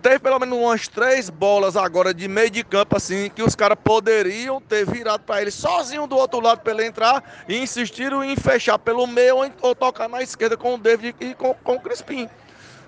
Teve 0.01 0.19
pelo 0.19 0.39
menos 0.39 0.57
umas 0.57 0.87
três 0.87 1.29
bolas 1.29 1.75
agora 1.75 2.13
de 2.13 2.27
meio 2.27 2.49
de 2.49 2.63
campo, 2.63 2.95
assim, 2.95 3.29
que 3.29 3.41
os 3.41 3.55
caras 3.55 3.77
poderiam 3.83 4.61
ter 4.61 4.85
virado 4.85 5.23
para 5.23 5.41
ele 5.41 5.51
sozinho 5.51 6.05
do 6.05 6.15
outro 6.15 6.39
lado 6.39 6.61
para 6.61 6.71
ele 6.71 6.85
entrar 6.85 7.43
e 7.47 7.57
insistiram 7.57 8.23
em 8.23 8.35
fechar 8.35 8.77
pelo 8.77 9.07
meio 9.07 9.37
ou, 9.61 9.75
tocar 9.75 10.07
na 10.07 10.21
esquerda 10.21 10.55
com 10.55 10.75
o 10.75 10.77
David 10.77 11.15
e 11.19 11.33
com, 11.33 11.53
com 11.55 11.75
o 11.75 11.79
Crispim. 11.81 12.29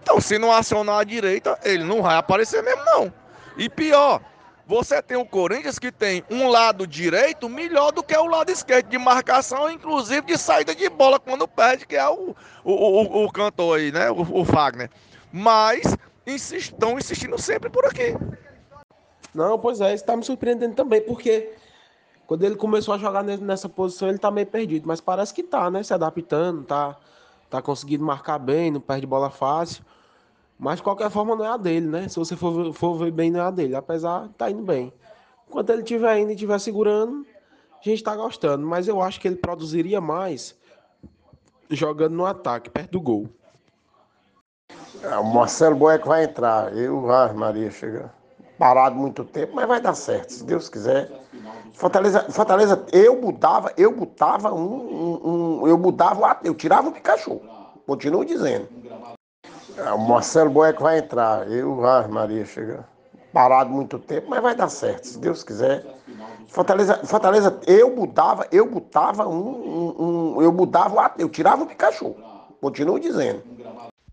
Então, 0.07 0.21
se 0.21 0.39
não 0.39 0.53
acionar 0.53 0.99
a 0.99 1.03
direita, 1.03 1.59
ele 1.65 1.83
não 1.83 2.01
vai 2.01 2.15
aparecer 2.15 2.63
mesmo, 2.63 2.81
não. 2.85 3.13
E 3.57 3.67
pior, 3.67 4.21
você 4.65 5.01
tem 5.01 5.17
o 5.17 5.25
Corinthians 5.25 5.77
que 5.77 5.91
tem 5.91 6.23
um 6.31 6.47
lado 6.47 6.87
direito 6.87 7.49
melhor 7.49 7.91
do 7.91 8.01
que 8.01 8.15
o 8.15 8.25
lado 8.25 8.49
esquerdo 8.49 8.87
de 8.87 8.97
marcação, 8.97 9.69
inclusive 9.69 10.21
de 10.21 10.37
saída 10.37 10.73
de 10.73 10.89
bola 10.89 11.19
quando 11.19 11.45
perde, 11.45 11.85
que 11.85 11.97
é 11.97 12.07
o, 12.07 12.33
o, 12.63 12.71
o, 12.71 13.25
o 13.25 13.31
cantor 13.33 13.79
aí, 13.79 13.91
né? 13.91 14.09
O, 14.09 14.21
o 14.39 14.45
Fagner. 14.45 14.89
Mas 15.29 15.97
estão 16.25 16.97
insistindo 16.97 17.37
sempre 17.37 17.69
por 17.69 17.85
aqui. 17.85 18.15
Não, 19.35 19.59
pois 19.59 19.81
é, 19.81 19.87
isso 19.87 20.03
está 20.03 20.15
me 20.15 20.23
surpreendendo 20.23 20.73
também, 20.73 21.01
porque 21.01 21.51
quando 22.25 22.45
ele 22.45 22.55
começou 22.55 22.93
a 22.93 22.97
jogar 22.97 23.23
nessa 23.23 23.67
posição, 23.67 24.07
ele 24.07 24.19
tá 24.19 24.31
meio 24.31 24.47
perdido, 24.47 24.87
mas 24.87 25.01
parece 25.01 25.33
que 25.33 25.43
tá, 25.43 25.69
né? 25.69 25.83
Se 25.83 25.93
adaptando, 25.93 26.63
tá, 26.63 26.95
tá 27.49 27.61
conseguindo 27.61 28.05
marcar 28.05 28.39
bem, 28.39 28.71
não 28.71 28.79
perde 28.79 29.05
bola 29.05 29.29
fácil. 29.29 29.83
Mas 30.57 30.77
de 30.77 30.83
qualquer 30.83 31.09
forma 31.09 31.35
não 31.35 31.45
é 31.45 31.49
a 31.49 31.57
dele, 31.57 31.87
né? 31.87 32.07
Se 32.07 32.17
você 32.17 32.35
for, 32.35 32.73
for 32.73 32.95
ver 32.95 33.11
bem, 33.11 33.29
não 33.29 33.39
é 33.39 33.43
a 33.43 33.51
dele. 33.51 33.75
Apesar, 33.75 34.27
tá 34.37 34.49
indo 34.49 34.63
bem. 34.63 34.91
Enquanto 35.47 35.69
ele 35.69 35.81
estiver 35.81 36.17
indo 36.17 36.31
e 36.31 36.33
estiver 36.33 36.59
segurando, 36.59 37.25
a 37.79 37.89
gente 37.89 38.03
tá 38.03 38.15
gostando. 38.15 38.65
Mas 38.65 38.87
eu 38.87 39.01
acho 39.01 39.19
que 39.19 39.27
ele 39.27 39.35
produziria 39.35 40.01
mais 40.01 40.55
jogando 41.69 42.15
no 42.15 42.25
ataque, 42.25 42.69
perto 42.69 42.91
do 42.91 43.01
gol. 43.01 43.29
É, 45.03 45.15
o 45.17 45.23
Marcelo 45.23 45.75
Boeck 45.75 46.07
vai 46.07 46.23
entrar. 46.23 46.75
Eu, 46.75 47.09
ah, 47.11 47.31
Maria, 47.33 47.69
chega 47.69 48.11
parado 48.57 48.95
muito 48.95 49.23
tempo, 49.23 49.55
mas 49.55 49.67
vai 49.67 49.79
dar 49.79 49.93
certo, 49.93 50.31
se 50.31 50.43
Deus 50.43 50.67
quiser. 50.67 51.11
Fortaleza, 51.73 52.21
Fortaleza 52.31 52.85
eu 52.91 53.21
mudava, 53.21 53.71
eu 53.77 53.95
botava 53.95 54.51
um, 54.51 54.63
um, 54.63 55.61
um 55.61 55.67
eu 55.67 55.77
mudava, 55.77 56.39
eu 56.43 56.55
tirava 56.55 56.89
o 56.89 56.91
Pikachu. 56.91 57.39
Continuo 57.85 58.25
dizendo. 58.25 58.67
É, 59.77 59.91
o 59.91 59.97
Marcelo 59.99 60.49
Boeck 60.49 60.81
vai 60.81 60.99
entrar. 60.99 61.49
Eu, 61.49 61.85
ah, 61.85 62.07
Maria, 62.07 62.45
chega 62.45 62.85
parado 63.31 63.69
muito 63.69 63.99
tempo, 63.99 64.29
mas 64.29 64.41
vai 64.41 64.55
dar 64.55 64.69
certo, 64.69 65.05
se 65.05 65.19
Deus 65.19 65.43
quiser. 65.43 65.85
Fortaleza, 66.47 67.05
Fortaleza 67.05 67.59
eu 67.67 67.95
mudava, 67.95 68.47
eu 68.51 68.67
botava 68.69 69.27
um, 69.27 69.35
um, 69.35 70.35
um, 70.37 70.41
eu 70.41 70.51
mudava, 70.51 71.13
eu 71.19 71.29
tirava 71.29 71.63
o 71.63 71.67
Pikachu. 71.67 72.15
Continuo 72.59 72.99
dizendo. 72.99 73.43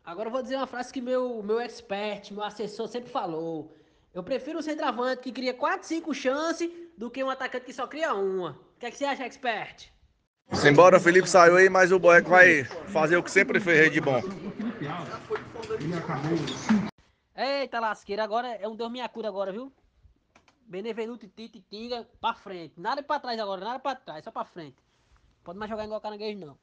Agora 0.04 0.28
eu 0.28 0.33
vou 0.33 0.42
dizer 0.42 0.56
uma 0.56 0.66
frase 0.66 0.92
que 0.92 1.00
meu, 1.00 1.42
meu 1.42 1.59
expert, 1.59 2.30
meu 2.33 2.44
assessor 2.44 2.87
sempre 2.88 3.11
falou. 3.11 3.73
Eu 4.12 4.23
prefiro 4.23 4.59
um 4.59 4.62
centroavante 4.62 5.23
que 5.23 5.33
cria 5.33 5.54
4, 5.54 5.87
5 5.87 6.14
chances 6.14 6.71
do 6.97 7.11
que 7.11 7.25
um 7.25 7.30
atacante 7.30 7.64
que 7.64 7.73
só 7.73 7.87
cria 7.87 8.12
uma. 8.14 8.50
O 8.50 8.78
que, 8.78 8.87
é 8.87 8.90
que 8.90 8.99
você 8.99 9.06
acha, 9.06 9.25
expert? 9.25 9.88
Simbora, 10.53 10.98
o 10.98 11.00
Felipe 11.00 11.29
saiu 11.29 11.57
aí, 11.57 11.70
mas 11.70 11.90
o 11.90 11.98
Boeco 11.98 12.29
vai 12.29 12.64
fazer 12.64 13.16
o 13.16 13.22
que 13.22 13.31
sempre 13.31 13.59
fez 13.59 13.90
de 13.90 14.00
bom. 14.00 14.20
Eita 17.37 17.81
lasqueira, 17.81 18.22
agora 18.22 18.48
é 18.48 18.68
um 18.68 18.77
Deus 18.77 18.90
minha 18.90 19.09
cura 19.09 19.29
agora, 19.29 19.53
viu? 19.53 19.72
Benevenuto, 20.66 21.29
Tite, 21.29 21.64
Tinga, 21.70 22.09
pra 22.20 22.35
frente. 22.35 22.74
Nada 22.79 23.03
pra 23.03 23.20
trás 23.20 23.38
agora, 23.38 23.64
nada 23.64 23.79
pra 23.79 23.94
trás, 23.94 24.24
só 24.24 24.31
pra 24.31 24.44
frente. 24.44 24.77
Pode 25.42 25.59
mais 25.59 25.70
jogar 25.70 25.85
igual 25.85 26.00
caranguejo, 26.00 26.38
não. 26.38 26.57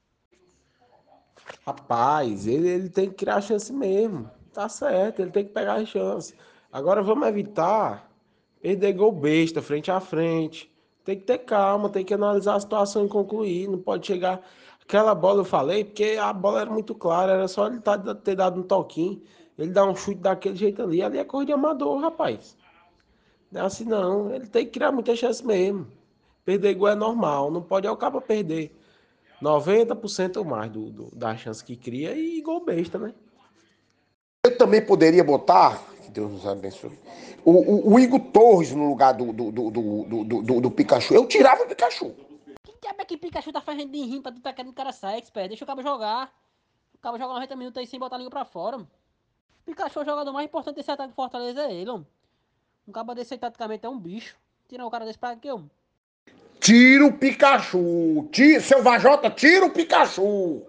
Rapaz, 1.66 2.48
ele, 2.48 2.68
ele 2.68 2.90
tem 2.90 3.10
que 3.10 3.16
criar 3.16 3.42
chance 3.42 3.72
mesmo. 3.72 4.30
Tá 4.54 4.68
certo, 4.68 5.22
ele 5.22 5.32
tem 5.32 5.46
que 5.46 5.54
pegar 5.54 5.76
a 5.76 5.86
chance. 5.86 6.36
Agora 6.72 7.02
vamos 7.02 7.28
evitar 7.28 8.10
perder 8.62 8.94
gol 8.94 9.12
besta, 9.12 9.62
frente 9.62 9.92
a 9.92 10.00
frente. 10.00 10.72
Tem 11.04 11.18
que 11.18 11.26
ter 11.26 11.40
calma, 11.40 11.90
tem 11.90 12.06
que 12.06 12.14
analisar 12.14 12.56
a 12.56 12.60
situação 12.60 13.06
e 13.06 13.10
concluir. 13.10 13.68
Não 13.68 13.80
pode 13.80 14.06
chegar. 14.06 14.42
Aquela 14.91 15.15
bola 15.15 15.39
eu 15.39 15.45
falei, 15.45 15.86
porque 15.86 16.17
a 16.19 16.34
bola 16.34 16.60
era 16.60 16.69
muito 16.69 16.93
clara, 16.93 17.32
era 17.32 17.47
só 17.47 17.67
ele 17.67 17.80
tá, 17.80 17.97
ter 18.13 18.36
dado 18.36 18.60
um 18.60 18.63
toquinho. 18.63 19.21
Ele 19.58 19.71
dá 19.71 19.86
um 19.86 19.95
chute 19.95 20.19
daquele 20.19 20.58
jeito 20.58 20.82
ali, 20.84 21.01
ali 21.01 21.17
é 21.17 21.23
cor 21.23 21.45
de 21.45 21.54
amador, 21.54 21.97
rapaz. 22.01 22.58
Não 23.49 23.62
é 23.62 23.63
assim 23.63 23.86
não. 23.86 24.36
Ele 24.36 24.47
tem 24.47 24.65
que 24.65 24.71
criar 24.71 24.91
muita 24.91 25.15
chance 25.15 25.47
mesmo. 25.47 25.88
Perder 26.43 26.73
gol 26.73 26.89
é 26.89 26.95
normal, 26.95 27.49
não 27.49 27.62
pode 27.62 27.88
é 27.88 27.91
o 27.91 27.95
cabo 27.95 28.19
perder 28.19 28.75
90% 29.41 30.36
ou 30.36 30.43
mais 30.43 30.69
do, 30.69 30.89
do, 30.89 31.15
da 31.15 31.38
chance 31.38 31.63
que 31.63 31.77
cria 31.77 32.13
e 32.13 32.41
gol 32.41 32.65
besta, 32.65 32.99
né? 32.99 33.13
Eu 34.45 34.58
também 34.58 34.86
poderia 34.86 35.23
botar, 35.23 35.82
que 36.04 36.12
Deus 36.12 36.34
nos 36.34 36.45
abençoe, 36.45 36.99
o, 37.45 37.51
o, 37.51 37.93
o 37.93 37.97
Igor 37.99 38.19
Torres 38.19 38.73
no 38.73 38.89
lugar 38.89 39.13
do, 39.13 39.32
do, 39.32 39.51
do, 39.54 39.71
do, 39.71 40.04
do, 40.04 40.41
do, 40.41 40.62
do 40.62 40.71
Pikachu. 40.71 41.13
Eu 41.13 41.25
tirava 41.27 41.63
o 41.63 41.67
Pikachu. 41.67 42.13
Que 43.12 43.17
Pikachu 43.17 43.52
tá 43.52 43.60
fazendo 43.60 43.91
de 43.91 43.97
rim 43.97 44.21
pra 44.21 44.32
tu 44.32 44.39
tá 44.39 44.54
querendo 44.54 44.71
cara 44.71 44.93
sair, 44.93 45.17
expert? 45.17 45.50
Deixa 45.50 45.65
o 45.65 45.67
cabo 45.67 45.82
jogar. 45.82 46.34
O 46.95 46.97
cabo 46.97 47.17
joga 47.17 47.34
90 47.34 47.58
minutos 47.58 47.78
aí 47.78 47.86
sem 47.86 48.00
botar 48.00 48.15
a 48.15 48.17
língua 48.17 48.32
pra 48.32 48.45
fora. 48.45 48.78
Mano. 48.78 48.89
Pikachu 49.65 50.00
é 50.00 50.02
o 50.02 50.06
jogador 50.06 50.32
mais 50.32 50.45
importante 50.45 50.78
desse 50.78 50.89
ataque 50.89 51.10
do 51.10 51.15
Fortaleza 51.15 51.60
é 51.63 51.74
ele, 51.74 51.91
mano. 51.91 52.08
Um 52.88 52.91
cabo 52.93 53.13
desse 53.13 53.34
aí 53.34 53.38
taticamente 53.38 53.86
é 53.86 53.89
um 53.89 54.00
bicho. 54.00 54.38
Tirar 54.69 54.86
o 54.86 54.89
cara 54.89 55.04
desse 55.04 55.19
pra 55.19 55.36
quê, 55.36 55.52
mano? 55.52 55.69
Tira 56.62 57.06
o 57.06 57.12
Pikachu. 57.12 58.30
Tira, 58.32 58.62
seu 58.62 58.82
Vajota, 58.82 59.30
tira 59.30 59.65
o 59.65 59.71
Pikachu. 59.71 60.65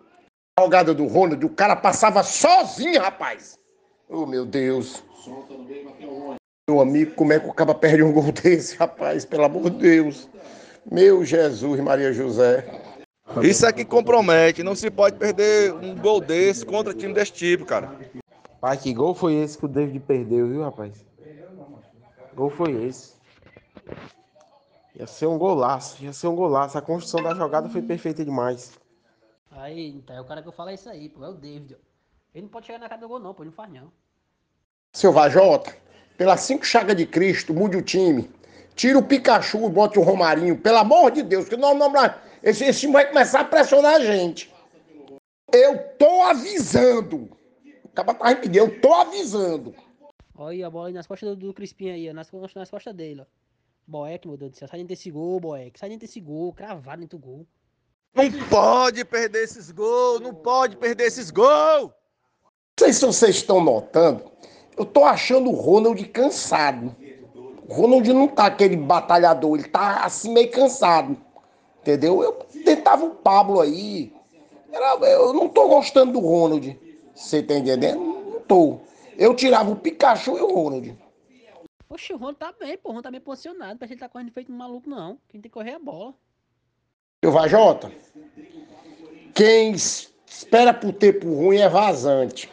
A 0.59 0.63
jogada 0.65 0.93
do 0.93 1.07
Ronald, 1.07 1.47
o 1.47 1.49
cara 1.49 1.77
passava 1.77 2.25
sozinho, 2.25 3.01
rapaz. 3.01 3.57
Oh, 4.09 4.27
meu 4.27 4.45
Deus. 4.45 5.05
Meu 6.69 6.81
amigo, 6.81 7.15
como 7.15 7.33
é 7.33 7.39
que 7.39 7.47
o 7.47 7.55
cara 7.55 7.73
perde 7.73 8.03
um 8.03 8.13
gol 8.13 8.33
desse, 8.35 8.75
rapaz? 8.75 9.25
Pelo 9.25 9.45
amor 9.45 9.71
de 9.71 9.79
Deus. 9.79 10.29
Meu 10.91 11.25
Jesus, 11.25 11.81
Maria 11.81 12.13
José. 12.13 12.65
Isso 13.43 13.65
é 13.65 13.73
que 13.73 13.85
compromete. 13.85 14.63
Não 14.63 14.75
se 14.75 14.91
pode 14.91 15.17
perder 15.17 15.73
um 15.73 15.95
gol 15.97 16.21
desse 16.21 16.67
contra 16.67 16.93
time 16.93 17.15
desse 17.15 17.33
tipo, 17.33 17.65
cara. 17.65 17.97
Pai, 18.61 18.77
que 18.77 18.93
gol 18.93 19.15
foi 19.15 19.35
esse 19.35 19.57
que 19.57 19.65
o 19.65 19.69
David 19.69 20.01
perdeu, 20.01 20.49
viu, 20.49 20.63
rapaz? 20.63 21.05
Gol 22.35 22.51
foi 22.51 22.85
esse. 22.85 23.15
Ia 24.95 25.07
ser 25.07 25.27
um 25.27 25.39
golaço, 25.39 26.03
ia 26.03 26.13
ser 26.13 26.29
um 26.29 26.37
golaço. 26.37 26.77
A 26.77 26.83
construção 26.83 27.23
da 27.23 27.35
jogada 27.35 27.69
foi 27.69 27.83
perfeita 27.83 28.25
demais. 28.25 28.73
Aí, 29.51 29.89
então, 29.89 30.17
é 30.17 30.21
o 30.21 30.25
cara 30.25 30.43
que 30.43 30.49
eu 30.49 30.53
falo 30.53 30.71
é 30.71 30.75
isso 30.75 30.89
aí, 30.89 31.09
pô, 31.09 31.25
é 31.25 31.29
o 31.29 31.35
David. 31.35 31.77
Ele 32.35 32.43
não 32.43 32.49
pode 32.49 32.67
chegar 32.67 32.79
na 32.79 32.89
cara 32.89 33.01
do 33.01 33.09
gol, 33.09 33.19
não, 33.19 33.35
pô, 33.35 33.43
ele 33.43 33.51
não 33.51 33.57
faz 33.57 33.73
não. 33.73 33.93
Seu 34.93 35.13
Vajota, 35.13 35.75
pelas 36.17 36.41
cinco 36.41 36.65
chagas 36.65 36.97
de 36.97 37.07
Cristo, 37.07 37.53
mude 37.53 37.77
o 37.77 37.83
time. 37.83 38.31
Tira 38.75 38.99
o 38.99 39.03
Pikachu 39.03 39.67
e 39.67 39.71
bote 39.71 39.99
o 39.99 40.03
Romarinho, 40.03 40.59
pelo 40.59 40.79
amor 40.79 41.11
de 41.11 41.23
Deus, 41.23 41.49
que 41.49 41.57
não, 41.57 41.77
esse, 42.43 42.65
esse 42.65 42.81
time 42.81 42.93
vai 42.93 43.07
começar 43.07 43.41
a 43.41 43.45
pressionar 43.45 43.95
a 43.95 44.01
gente. 44.01 44.53
Eu 45.53 45.79
tô 45.99 46.23
avisando. 46.23 47.31
Acaba 47.93 48.15
com 48.15 48.25
a 48.25 48.33
eu 48.33 48.81
tô 48.81 48.93
avisando. 48.95 49.75
Olha 50.35 50.67
a 50.67 50.71
bola 50.71 50.89
aí 50.89 50.95
nas 50.95 51.07
costas 51.07 51.29
do, 51.31 51.37
do 51.37 51.55
Crispim 51.55 51.91
aí, 51.91 52.13
nas, 52.13 52.31
nas 52.55 52.71
costas 52.71 52.95
dele, 52.95 53.21
ó. 53.21 53.25
Boeck, 53.87 54.27
meu 54.27 54.37
Deus 54.37 54.53
do 54.53 54.57
céu. 54.57 54.69
Sai 54.69 54.79
dentro 54.79 54.95
desse 54.95 55.11
gol, 55.11 55.39
Boeck. 55.39 55.79
Sai 55.79 55.91
dentro 55.91 56.07
desse 56.07 56.21
gol, 56.21 56.53
cravado 56.53 57.01
dentro 57.03 57.19
do 57.19 57.25
gol. 57.25 57.47
Não 58.15 58.31
pode 58.49 59.05
perder 59.05 59.45
esses 59.45 59.71
gols, 59.71 60.21
não 60.21 60.35
pode 60.35 60.77
perder 60.77 61.05
esses 61.05 61.31
gols. 61.31 61.91
Não 62.43 62.87
sei 62.87 62.93
se 62.93 63.05
vocês 63.05 63.37
estão 63.37 63.63
notando, 63.63 64.31
eu 64.77 64.85
tô 64.85 65.05
achando 65.05 65.51
o 65.51 65.55
Ronald 65.55 66.03
cansado. 66.09 66.95
O 67.69 67.75
Ronald 67.75 68.13
não 68.13 68.29
tá 68.29 68.47
aquele 68.47 68.77
batalhador, 68.77 69.59
ele 69.59 69.69
tá 69.69 70.05
assim 70.05 70.33
meio 70.33 70.51
cansado. 70.51 71.17
Entendeu? 71.81 72.23
Eu 72.23 72.33
tentava 72.65 73.05
o 73.05 73.11
Pablo 73.11 73.61
aí. 73.61 74.13
Era, 74.73 74.95
eu 75.07 75.33
não 75.33 75.49
tô 75.49 75.69
gostando 75.69 76.13
do 76.13 76.21
Ronald. 76.21 76.79
Você 77.15 77.43
tá 77.43 77.55
entendendo? 77.55 77.99
Não 77.99 78.41
tô. 78.41 78.79
Eu 79.19 79.35
tirava 79.35 79.71
o 79.71 79.77
Pikachu 79.77 80.39
e 80.39 80.41
o 80.41 80.55
Ronald. 80.55 80.97
Poxa, 81.89 82.15
o 82.15 82.17
Ron 82.17 82.33
tá 82.33 82.55
bem, 82.59 82.79
pô. 82.79 82.91
O 82.91 82.93
Ron 82.95 83.03
tá 83.03 83.11
bem 83.11 83.21
posicionado. 83.21 83.79
Parece 83.79 83.89
que 83.89 83.95
ele 83.95 84.01
tá 84.01 84.09
correndo 84.09 84.33
feito 84.33 84.51
um 84.51 84.57
maluco, 84.57 84.89
não. 84.89 85.19
Quem 85.29 85.41
tem 85.41 85.51
que 85.51 85.51
correr 85.51 85.73
é 85.73 85.75
a 85.75 85.79
bola. 85.79 86.15
Eu 87.21 87.31
Vajota, 87.31 87.93
quem 89.35 89.73
espera 89.73 90.75
por 90.75 90.93
tempo 90.93 91.33
ruim 91.33 91.59
é 91.59 91.69
vazante. 91.69 92.51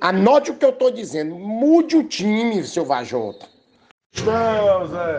Anote 0.00 0.50
o 0.50 0.56
que 0.56 0.64
eu 0.64 0.72
tô 0.72 0.90
dizendo. 0.90 1.34
Mude 1.34 1.96
o 1.96 2.04
time, 2.04 2.62
seu 2.64 2.84
Vajota. 2.84 3.48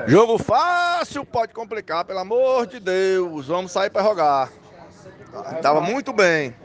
Jogo 0.07 0.37
fácil 0.37 1.25
pode 1.25 1.53
complicar, 1.53 2.05
pelo 2.05 2.19
amor 2.19 2.67
de 2.67 2.79
Deus. 2.79 3.47
Vamos 3.47 3.71
sair 3.71 3.89
para 3.89 4.03
jogar. 4.03 4.51
Tava 5.61 5.81
muito 5.81 6.11
bem. 6.11 6.55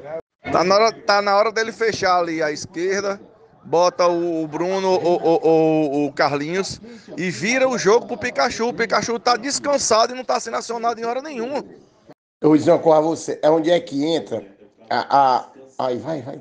Tá 0.50 0.64
na, 0.64 0.74
hora, 0.74 0.92
tá 0.92 1.22
na 1.22 1.36
hora 1.36 1.52
dele 1.52 1.70
fechar 1.70 2.18
ali 2.18 2.42
a 2.42 2.50
esquerda, 2.50 3.20
bota 3.64 4.08
o 4.08 4.46
Bruno 4.48 4.90
ou 4.90 5.20
o, 5.22 6.04
o, 6.04 6.06
o, 6.06 6.12
Carlinhos 6.12 6.80
e 7.16 7.30
vira 7.30 7.68
o 7.68 7.78
jogo 7.78 8.06
pro 8.06 8.18
Pikachu. 8.18 8.68
O 8.68 8.74
Pikachu 8.74 9.18
tá 9.20 9.36
descansado 9.36 10.12
e 10.12 10.16
não 10.16 10.24
tá 10.24 10.40
sendo 10.40 10.56
acionado 10.56 11.00
em 11.00 11.04
hora 11.04 11.22
nenhuma. 11.22 11.64
Eu 12.40 12.56
dizer 12.56 12.72
uma 12.72 12.80
coisa 12.80 12.98
a 12.98 13.02
você. 13.02 13.38
É 13.40 13.48
onde 13.48 13.70
é 13.70 13.78
que 13.78 14.04
entra 14.04 14.44
a. 14.90 15.16
a... 15.16 15.48
Ai, 15.78 15.96
vai, 15.98 16.22
vai. 16.22 16.40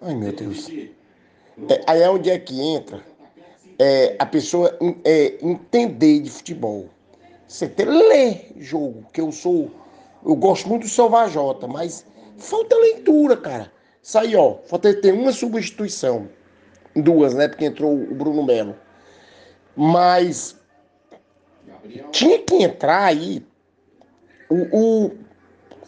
Ai, 0.00 0.14
meu 0.16 0.32
Deus. 0.32 0.68
É, 1.68 1.80
aí 1.86 2.02
é 2.02 2.10
onde 2.10 2.28
é 2.28 2.38
que 2.38 2.60
entra 2.60 3.00
é, 3.78 4.16
a 4.18 4.26
pessoa 4.26 4.76
é, 5.04 5.38
entender 5.42 6.20
de 6.20 6.30
futebol. 6.30 6.88
Você 7.46 7.68
ter 7.68 7.86
ler 7.86 8.52
jogo, 8.56 9.06
que 9.12 9.20
eu 9.20 9.30
sou. 9.30 9.70
Eu 10.24 10.36
gosto 10.36 10.68
muito 10.68 10.82
do 10.82 10.88
Salvajota, 10.88 11.66
mas 11.66 12.06
falta 12.36 12.76
leitura, 12.76 13.36
cara. 13.36 13.72
Aí, 14.14 14.34
ó. 14.34 14.56
Falta 14.66 14.94
ter 14.94 15.12
uma 15.12 15.32
substituição. 15.32 16.28
Duas, 16.94 17.34
né? 17.34 17.48
Porque 17.48 17.64
entrou 17.64 17.94
o 17.94 18.14
Bruno 18.14 18.42
Melo. 18.42 18.76
Mas 19.74 20.56
tinha 22.10 22.38
que 22.38 22.54
entrar 22.56 23.04
aí 23.04 23.44
o, 24.48 25.06
o 25.06 25.12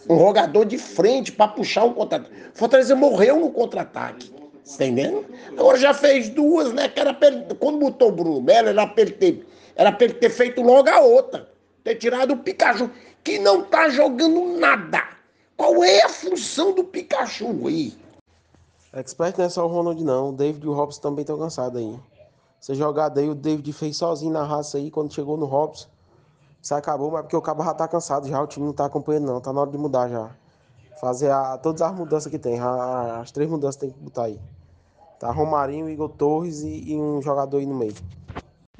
um 0.08 0.18
jogador 0.18 0.64
de 0.64 0.78
frente 0.78 1.32
para 1.32 1.48
puxar 1.48 1.84
um 1.84 1.92
contra-ataque. 1.92 2.34
Fortaleza 2.52 2.94
morreu 2.94 3.40
no 3.40 3.50
contra-ataque. 3.50 4.33
Tá 4.64 4.86
entendendo? 4.86 5.26
Agora 5.58 5.78
já 5.78 5.92
fez 5.92 6.30
duas, 6.30 6.72
né? 6.72 6.88
Que 6.88 6.98
era 6.98 7.16
quando 7.58 7.78
botou 7.78 8.08
o 8.08 8.12
Bruno 8.12 8.40
Melo, 8.40 8.70
era 8.70 8.86
pra 8.86 9.04
ter, 9.04 9.46
era 9.76 9.92
pra 9.92 10.04
ele 10.06 10.14
ter 10.14 10.30
feito 10.30 10.62
logo 10.62 10.88
a 10.88 11.00
outra. 11.00 11.48
Ter 11.82 11.96
tirado 11.96 12.32
o 12.32 12.38
Pikachu, 12.38 12.90
que 13.22 13.38
não 13.38 13.62
tá 13.62 13.90
jogando 13.90 14.58
nada. 14.58 15.02
Qual 15.56 15.84
é 15.84 16.02
a 16.02 16.08
função 16.08 16.72
do 16.72 16.82
Pikachu 16.82 17.68
aí? 17.68 17.94
Expert 18.94 19.36
não 19.36 19.44
é 19.44 19.48
só 19.48 19.66
o 19.66 19.68
Ronald, 19.68 20.02
não. 20.02 20.30
O 20.30 20.32
David 20.32 20.64
e 20.64 20.68
o 20.68 20.72
Robson 20.72 21.00
também 21.00 21.22
estão 21.22 21.38
cansados 21.38 21.78
aí. 21.80 21.98
Você 22.58 22.74
jogar 22.74 23.10
daí, 23.10 23.28
o 23.28 23.34
David 23.34 23.70
fez 23.74 23.98
sozinho 23.98 24.32
na 24.32 24.44
raça 24.44 24.78
aí, 24.78 24.90
quando 24.90 25.12
chegou 25.12 25.36
no 25.36 25.44
Robson. 25.44 25.88
Isso 26.62 26.74
acabou, 26.74 27.10
mas 27.10 27.20
porque 27.20 27.36
o 27.36 27.42
cabo 27.42 27.62
já 27.62 27.74
tá 27.74 27.86
cansado 27.86 28.26
já, 28.26 28.40
o 28.40 28.46
time 28.46 28.64
não 28.64 28.72
tá 28.72 28.86
acompanhando 28.86 29.26
não, 29.26 29.38
tá 29.38 29.52
na 29.52 29.60
hora 29.60 29.70
de 29.70 29.76
mudar 29.76 30.08
já. 30.08 30.30
Fazer 31.00 31.30
a, 31.30 31.58
todas 31.58 31.82
as 31.82 31.92
mudanças 31.94 32.30
que 32.30 32.38
tem, 32.38 32.58
a, 32.58 33.20
as 33.20 33.30
três 33.30 33.48
mudanças 33.50 33.76
tem 33.76 33.90
que 33.90 33.98
botar 33.98 34.24
aí. 34.24 34.38
Tá 35.18 35.30
Romarinho, 35.30 35.88
Igor 35.88 36.08
Torres 36.10 36.62
e, 36.62 36.92
e, 36.92 36.96
um 36.96 37.20
jogador 37.22 37.58
aí 37.58 37.66
no 37.66 37.74
meio. 37.74 37.94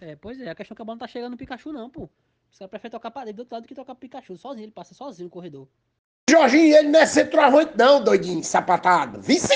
É, 0.01 0.17
pois 0.17 0.41
é, 0.41 0.51
a 0.51 0.55
questão 0.55 0.75
é 0.75 0.77
que 0.77 0.83
a 0.83 0.85
bola 0.85 0.97
não 0.97 1.01
tá 1.01 1.09
chegando 1.09 1.33
no 1.33 1.39
Pikachu 1.39 1.73
não, 1.73 1.89
pô. 1.89 2.09
Os 2.53 2.59
caras 2.59 2.71
preferem 2.71 2.93
tocar 2.93 3.11
pra 3.11 3.23
dentro 3.25 3.37
do 3.37 3.41
outro 3.41 3.57
lado 3.57 3.67
que 3.67 3.75
tocar 3.75 3.95
pro 3.95 4.01
Pikachu, 4.01 4.37
sozinho, 4.37 4.65
ele 4.65 4.73
passa 4.73 4.95
sozinho 4.95 5.27
no 5.27 5.31
corredor. 5.31 5.67
Jorginho, 6.31 6.77
ele 6.77 6.89
não 6.89 7.01
é 7.01 7.07
centroavante 7.07 7.73
não, 7.77 8.03
doidinho, 8.03 8.43
sapatado. 8.43 9.21
Vice? 9.21 9.53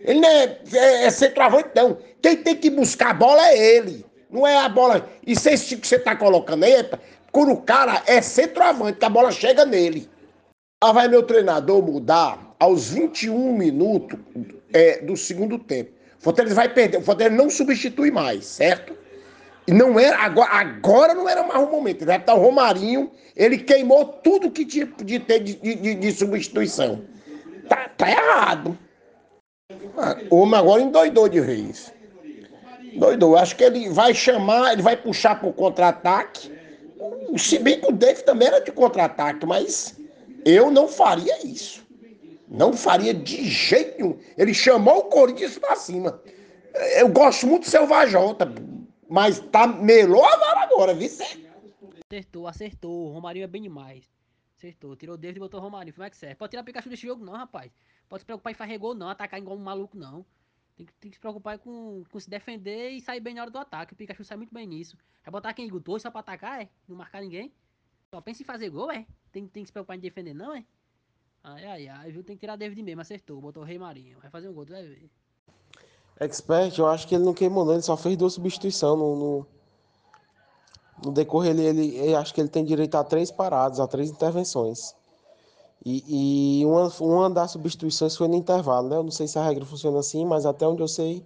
Ele 0.00 0.20
não 0.20 0.28
é, 0.28 0.58
é, 0.72 1.04
é 1.04 1.10
centroavante 1.10 1.70
não. 1.74 1.96
Quem 2.20 2.42
tem 2.42 2.56
que 2.56 2.70
buscar 2.70 3.10
a 3.10 3.14
bola 3.14 3.46
é 3.48 3.76
ele. 3.76 4.04
Não 4.30 4.46
é 4.46 4.58
a 4.58 4.68
bola. 4.68 5.08
Isso 5.26 5.48
é 5.48 5.52
esse 5.52 5.76
que 5.76 5.86
você 5.86 5.98
tá 5.98 6.16
colocando 6.16 6.64
aí, 6.64 6.88
quando 7.30 7.52
o 7.52 7.62
cara 7.62 8.02
é 8.06 8.20
centroavante, 8.20 8.98
que 8.98 9.04
a 9.04 9.10
bola 9.10 9.30
chega 9.30 9.64
nele. 9.64 10.08
Ah, 10.82 10.90
vai 10.90 11.06
meu 11.06 11.22
treinador 11.22 11.80
mudar 11.80 12.56
aos 12.58 12.90
21 12.90 13.56
minutos 13.56 14.18
é, 14.72 15.00
do 15.00 15.16
segundo 15.16 15.56
tempo. 15.56 15.92
O 16.18 16.22
Fortaleza 16.24 16.56
vai 16.56 16.68
perder. 16.68 16.96
O 16.96 17.02
Fortaleza 17.02 17.36
não 17.36 17.48
substitui 17.48 18.10
mais, 18.10 18.44
certo? 18.44 18.92
Não 19.68 20.00
era, 20.00 20.18
agora, 20.18 20.50
agora 20.50 21.14
não 21.14 21.28
era 21.28 21.44
mais 21.44 21.62
o 21.62 21.70
momento. 21.70 22.04
Vai 22.04 22.16
estar 22.16 22.34
o 22.34 22.40
Romarinho, 22.40 23.12
ele 23.36 23.58
queimou 23.58 24.04
tudo 24.06 24.50
que 24.50 24.64
tinha 24.64 24.86
de 25.04 25.20
ter 25.20 25.38
de, 25.38 25.54
de, 25.54 25.94
de 25.94 26.12
substituição. 26.12 27.04
Tá, 27.68 27.88
tá 27.96 28.10
errado. 28.10 28.76
Ah, 29.96 30.16
o 30.30 30.38
homem 30.38 30.58
agora 30.58 30.82
endoidou 30.82 31.28
de 31.28 31.40
vez. 31.40 31.92
Doidou. 32.96 33.36
Acho 33.36 33.54
que 33.54 33.62
ele 33.62 33.88
vai 33.88 34.12
chamar, 34.12 34.72
ele 34.72 34.82
vai 34.82 34.96
puxar 34.96 35.38
para 35.38 35.48
o 35.48 35.52
contra-ataque 35.52 36.50
se 37.36 37.58
bem 37.58 37.80
que 37.80 37.86
o 37.86 37.92
Dave 37.92 38.22
também 38.22 38.48
era 38.48 38.60
de 38.60 38.70
contra-ataque, 38.70 39.46
mas 39.46 39.96
eu 40.44 40.70
não 40.70 40.88
faria 40.88 41.46
isso. 41.46 41.86
Não 42.48 42.72
faria 42.74 43.14
de 43.14 43.44
jeito 43.44 43.98
nenhum. 43.98 44.18
Ele 44.36 44.52
chamou 44.52 44.98
o 44.98 45.04
Corinthians 45.04 45.58
pra 45.58 45.74
cima. 45.74 46.20
Eu 46.98 47.08
gosto 47.08 47.46
muito 47.46 47.64
do 47.64 47.70
Selvajota, 47.70 48.52
mas 49.08 49.40
tá 49.40 49.66
melhor 49.66 50.24
a 50.24 50.36
vara 50.36 50.60
agora, 50.60 50.94
viu? 50.94 51.08
Acertou, 52.10 52.46
acertou. 52.46 53.08
O 53.08 53.12
Romarinho 53.12 53.44
é 53.44 53.46
bem 53.46 53.62
demais. 53.62 54.10
Acertou. 54.56 54.94
Tirou 54.96 55.14
o 55.14 55.18
David 55.18 55.38
e 55.38 55.40
botou 55.40 55.60
o 55.60 55.62
Romarinho. 55.62 55.94
Como 55.94 56.04
é 56.04 56.10
que 56.10 56.16
serve? 56.16 56.34
Pode 56.34 56.50
tirar 56.50 56.62
o 56.62 56.64
Pikachu 56.64 56.90
desse 56.90 57.06
jogo, 57.06 57.24
não, 57.24 57.32
rapaz. 57.32 57.72
Pode 58.08 58.20
se 58.20 58.26
preocupar 58.26 58.52
em 58.52 58.56
fazer 58.56 58.76
gol, 58.78 58.94
não. 58.94 59.08
Atacar 59.08 59.40
igual 59.40 59.56
um 59.56 59.60
maluco, 59.60 59.96
não. 59.96 60.24
Tem 60.76 60.86
que, 60.86 60.92
tem 60.94 61.10
que 61.10 61.16
se 61.16 61.20
preocupar 61.20 61.58
com, 61.58 62.04
com 62.10 62.20
se 62.20 62.28
defender 62.28 62.90
e 62.90 63.00
sair 63.00 63.20
bem 63.20 63.34
na 63.34 63.42
hora 63.42 63.50
do 63.50 63.58
ataque. 63.58 63.94
O 63.94 63.96
Pikachu 63.96 64.24
sai 64.24 64.36
muito 64.36 64.52
bem 64.52 64.66
nisso. 64.66 64.96
Vai 65.24 65.32
botar 65.32 65.54
quem? 65.54 65.66
Igor 65.66 66.00
só 66.00 66.10
pra 66.10 66.20
atacar, 66.20 66.60
é? 66.60 66.68
Não 66.86 66.96
marcar 66.96 67.22
ninguém? 67.22 67.52
Só 68.14 68.20
pensa 68.20 68.42
em 68.42 68.46
fazer 68.46 68.68
gol, 68.68 68.90
é? 68.90 69.06
Tem, 69.32 69.46
tem 69.46 69.62
que 69.62 69.68
se 69.68 69.72
preocupar 69.72 69.96
em 69.96 70.00
defender, 70.00 70.34
não, 70.34 70.54
é? 70.54 70.64
Ai, 71.42 71.64
ai, 71.64 71.88
ai, 71.88 72.12
viu? 72.12 72.22
Tem 72.22 72.36
que 72.36 72.40
tirar 72.40 72.56
David 72.56 72.82
mesmo, 72.82 73.00
acertou. 73.00 73.40
Botou 73.40 73.62
o 73.62 73.66
Rei 73.66 73.78
Marinho. 73.78 74.18
Vai 74.20 74.30
fazer 74.30 74.48
um 74.48 74.52
gol, 74.52 74.64
tu 74.64 74.72
vai 74.72 74.82
ver. 74.82 75.10
Expert, 76.20 76.78
eu 76.78 76.86
acho 76.86 77.08
que 77.08 77.16
ele 77.16 77.24
não 77.24 77.34
queimou, 77.34 77.64
não. 77.64 77.72
Ele 77.72 77.82
só 77.82 77.96
fez 77.96 78.16
duas 78.16 78.34
substituições 78.34 78.96
no, 78.96 79.16
no, 79.16 79.46
no 81.04 81.12
decorrer. 81.12 81.50
Ele, 81.50 81.64
ele, 81.64 81.96
ele, 81.96 82.14
acho 82.14 82.32
que 82.32 82.40
ele 82.40 82.48
tem 82.48 82.64
direito 82.64 82.94
a 82.94 83.02
três 83.02 83.30
paradas, 83.30 83.80
a 83.80 83.88
três 83.88 84.10
intervenções. 84.10 84.94
E, 85.84 86.60
e 86.60 86.66
uma, 86.66 86.88
uma 87.00 87.30
das 87.30 87.50
substituições 87.50 88.16
foi 88.16 88.28
no 88.28 88.36
intervalo, 88.36 88.88
né? 88.88 88.96
Eu 88.96 89.02
não 89.02 89.10
sei 89.10 89.26
se 89.26 89.36
a 89.36 89.42
regra 89.42 89.64
funciona 89.64 89.98
assim, 89.98 90.24
mas 90.24 90.46
até 90.46 90.64
onde 90.64 90.80
eu 90.80 90.88
sei 90.88 91.24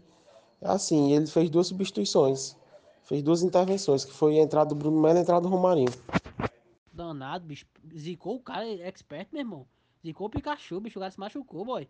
é 0.62 0.68
assim. 0.68 1.12
Ele 1.12 1.26
fez 1.26 1.50
duas 1.50 1.66
substituições. 1.66 2.56
Fez 3.04 3.22
duas 3.22 3.42
intervenções, 3.42 4.04
que 4.04 4.12
foi 4.12 4.38
a 4.38 4.42
entrada 4.42 4.70
do 4.70 4.74
Bruno 4.74 4.98
Melo 4.98 5.16
e 5.16 5.18
a 5.18 5.22
entrada 5.22 5.42
do 5.42 5.48
Romarinho. 5.48 5.92
Danado, 6.96 7.46
bicho. 7.46 7.66
Zicou 7.94 8.36
o 8.36 8.40
cara, 8.40 8.66
é 8.66 8.88
expert, 8.88 9.28
meu 9.30 9.40
irmão. 9.40 9.68
Zicou 10.04 10.26
o 10.26 10.30
Pikachu, 10.30 10.80
bicho. 10.80 10.98
O 10.98 11.00
cara 11.00 11.10
se 11.10 11.20
machucou, 11.20 11.64
boy. 11.64 11.88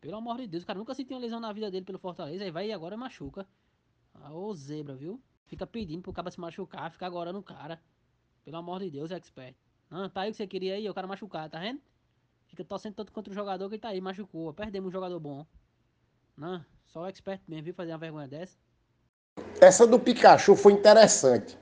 Pelo 0.00 0.16
amor 0.16 0.38
de 0.38 0.46
Deus, 0.46 0.62
o 0.62 0.66
cara 0.66 0.78
nunca 0.78 0.94
sentiu 0.94 1.16
uma 1.16 1.20
lesão 1.20 1.38
na 1.38 1.52
vida 1.52 1.70
dele 1.70 1.84
pelo 1.84 1.98
Fortaleza. 1.98 2.44
Aí 2.44 2.50
vai 2.50 2.68
e 2.68 2.72
agora 2.72 2.96
machuca. 2.96 3.46
Ah, 4.14 4.32
ô 4.32 4.54
zebra, 4.54 4.94
viu? 4.94 5.20
Fica 5.46 5.66
pedindo 5.66 6.02
pro 6.02 6.12
cara 6.12 6.30
se 6.30 6.40
machucar, 6.40 6.90
fica 6.90 7.06
agora 7.06 7.32
no 7.32 7.42
cara. 7.42 7.80
Pelo 8.44 8.56
amor 8.56 8.80
de 8.80 8.90
Deus, 8.90 9.10
expert. 9.10 9.54
Não, 9.90 10.08
tá 10.08 10.22
aí 10.22 10.30
o 10.30 10.32
que 10.32 10.38
você 10.38 10.46
queria 10.46 10.74
aí, 10.74 10.88
o 10.88 10.94
cara 10.94 11.06
machucar, 11.06 11.48
tá 11.50 11.58
vendo? 11.58 11.80
Fica 12.46 12.64
torcendo 12.64 12.94
tanto 12.94 13.12
contra 13.12 13.30
o 13.30 13.34
jogador 13.34 13.68
que 13.68 13.74
ele 13.74 13.80
tá 13.80 13.88
aí, 13.88 14.00
machucou. 14.00 14.52
Perdemos 14.52 14.88
um 14.88 14.92
jogador 14.92 15.18
bom. 15.20 15.46
Não, 16.36 16.64
só 16.86 17.02
o 17.02 17.06
expert 17.06 17.42
mesmo, 17.46 17.64
viu? 17.64 17.74
Fazer 17.74 17.92
uma 17.92 17.98
vergonha 17.98 18.28
dessa. 18.28 18.56
Essa 19.60 19.86
do 19.86 19.98
Pikachu 19.98 20.54
foi 20.56 20.72
interessante. 20.72 21.58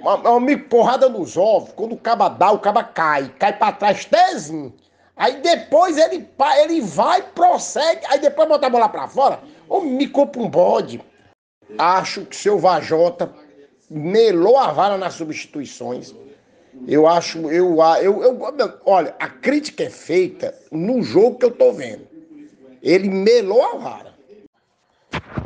Uma, 0.00 0.36
uma 0.36 0.58
porrada 0.58 1.08
nos 1.08 1.36
ovos, 1.36 1.72
quando 1.72 1.92
o 1.92 1.98
caba 1.98 2.28
dá, 2.28 2.50
o 2.50 2.58
caba 2.58 2.84
cai. 2.84 3.32
Cai 3.38 3.56
pra 3.56 3.72
trás, 3.72 4.04
tezinho. 4.04 4.72
Aí 5.16 5.40
depois 5.40 5.98
ele, 5.98 6.28
ele 6.62 6.80
vai, 6.80 7.22
prossegue, 7.22 8.06
aí 8.06 8.20
depois 8.20 8.48
bota 8.48 8.66
a 8.66 8.70
bola 8.70 8.88
pra 8.88 9.08
fora. 9.08 9.40
Ou 9.68 9.82
me 9.82 10.06
compra 10.08 10.40
um 10.40 10.48
bode. 10.48 11.02
Acho 11.76 12.24
que 12.24 12.36
seu 12.36 12.58
Vajota 12.58 13.30
melou 13.90 14.56
a 14.56 14.70
vara 14.72 14.96
nas 14.96 15.14
substituições. 15.14 16.14
Eu 16.86 17.06
acho, 17.06 17.50
eu, 17.50 17.76
eu, 18.00 18.22
eu, 18.22 18.80
olha, 18.86 19.14
a 19.18 19.28
crítica 19.28 19.84
é 19.84 19.90
feita 19.90 20.54
no 20.70 21.02
jogo 21.02 21.38
que 21.38 21.46
eu 21.46 21.50
tô 21.50 21.72
vendo. 21.72 22.06
Ele 22.80 23.08
melou 23.08 23.62
a 23.62 23.76
vara. 23.76 24.07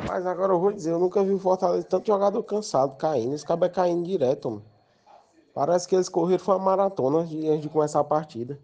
Mas 0.09 0.27
agora 0.27 0.53
eu 0.53 0.61
vou 0.61 0.73
dizer, 0.73 0.91
eu 0.91 0.99
nunca 0.99 1.23
vi 1.23 1.33
o 1.33 1.39
Fortaleza 1.39 1.85
tanto 1.85 2.07
jogador 2.07 2.43
cansado 2.43 2.97
caindo. 2.97 3.35
Esse 3.35 3.47
cabelo 3.47 3.71
é 3.71 3.75
caindo 3.75 4.05
direto, 4.05 4.51
mano. 4.51 4.65
Parece 5.55 5.87
que 5.87 5.95
eles 5.95 6.09
correram 6.09 6.43
foi 6.43 6.57
uma 6.57 6.65
maratona 6.65 7.19
antes 7.19 7.61
de 7.61 7.69
começar 7.69 8.01
a 8.01 8.05
partida. 8.05 8.59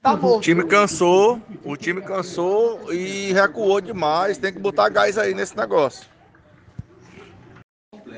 Tá 0.00 0.14
bom. 0.14 0.38
O 0.38 0.40
time 0.40 0.64
cansou, 0.64 1.40
o 1.64 1.76
time 1.76 2.00
cansou 2.00 2.92
e 2.92 3.32
recuou 3.32 3.80
demais. 3.80 4.38
Tem 4.38 4.52
que 4.52 4.60
botar 4.60 4.88
gás 4.88 5.18
aí 5.18 5.34
nesse 5.34 5.56
negócio. 5.56 6.06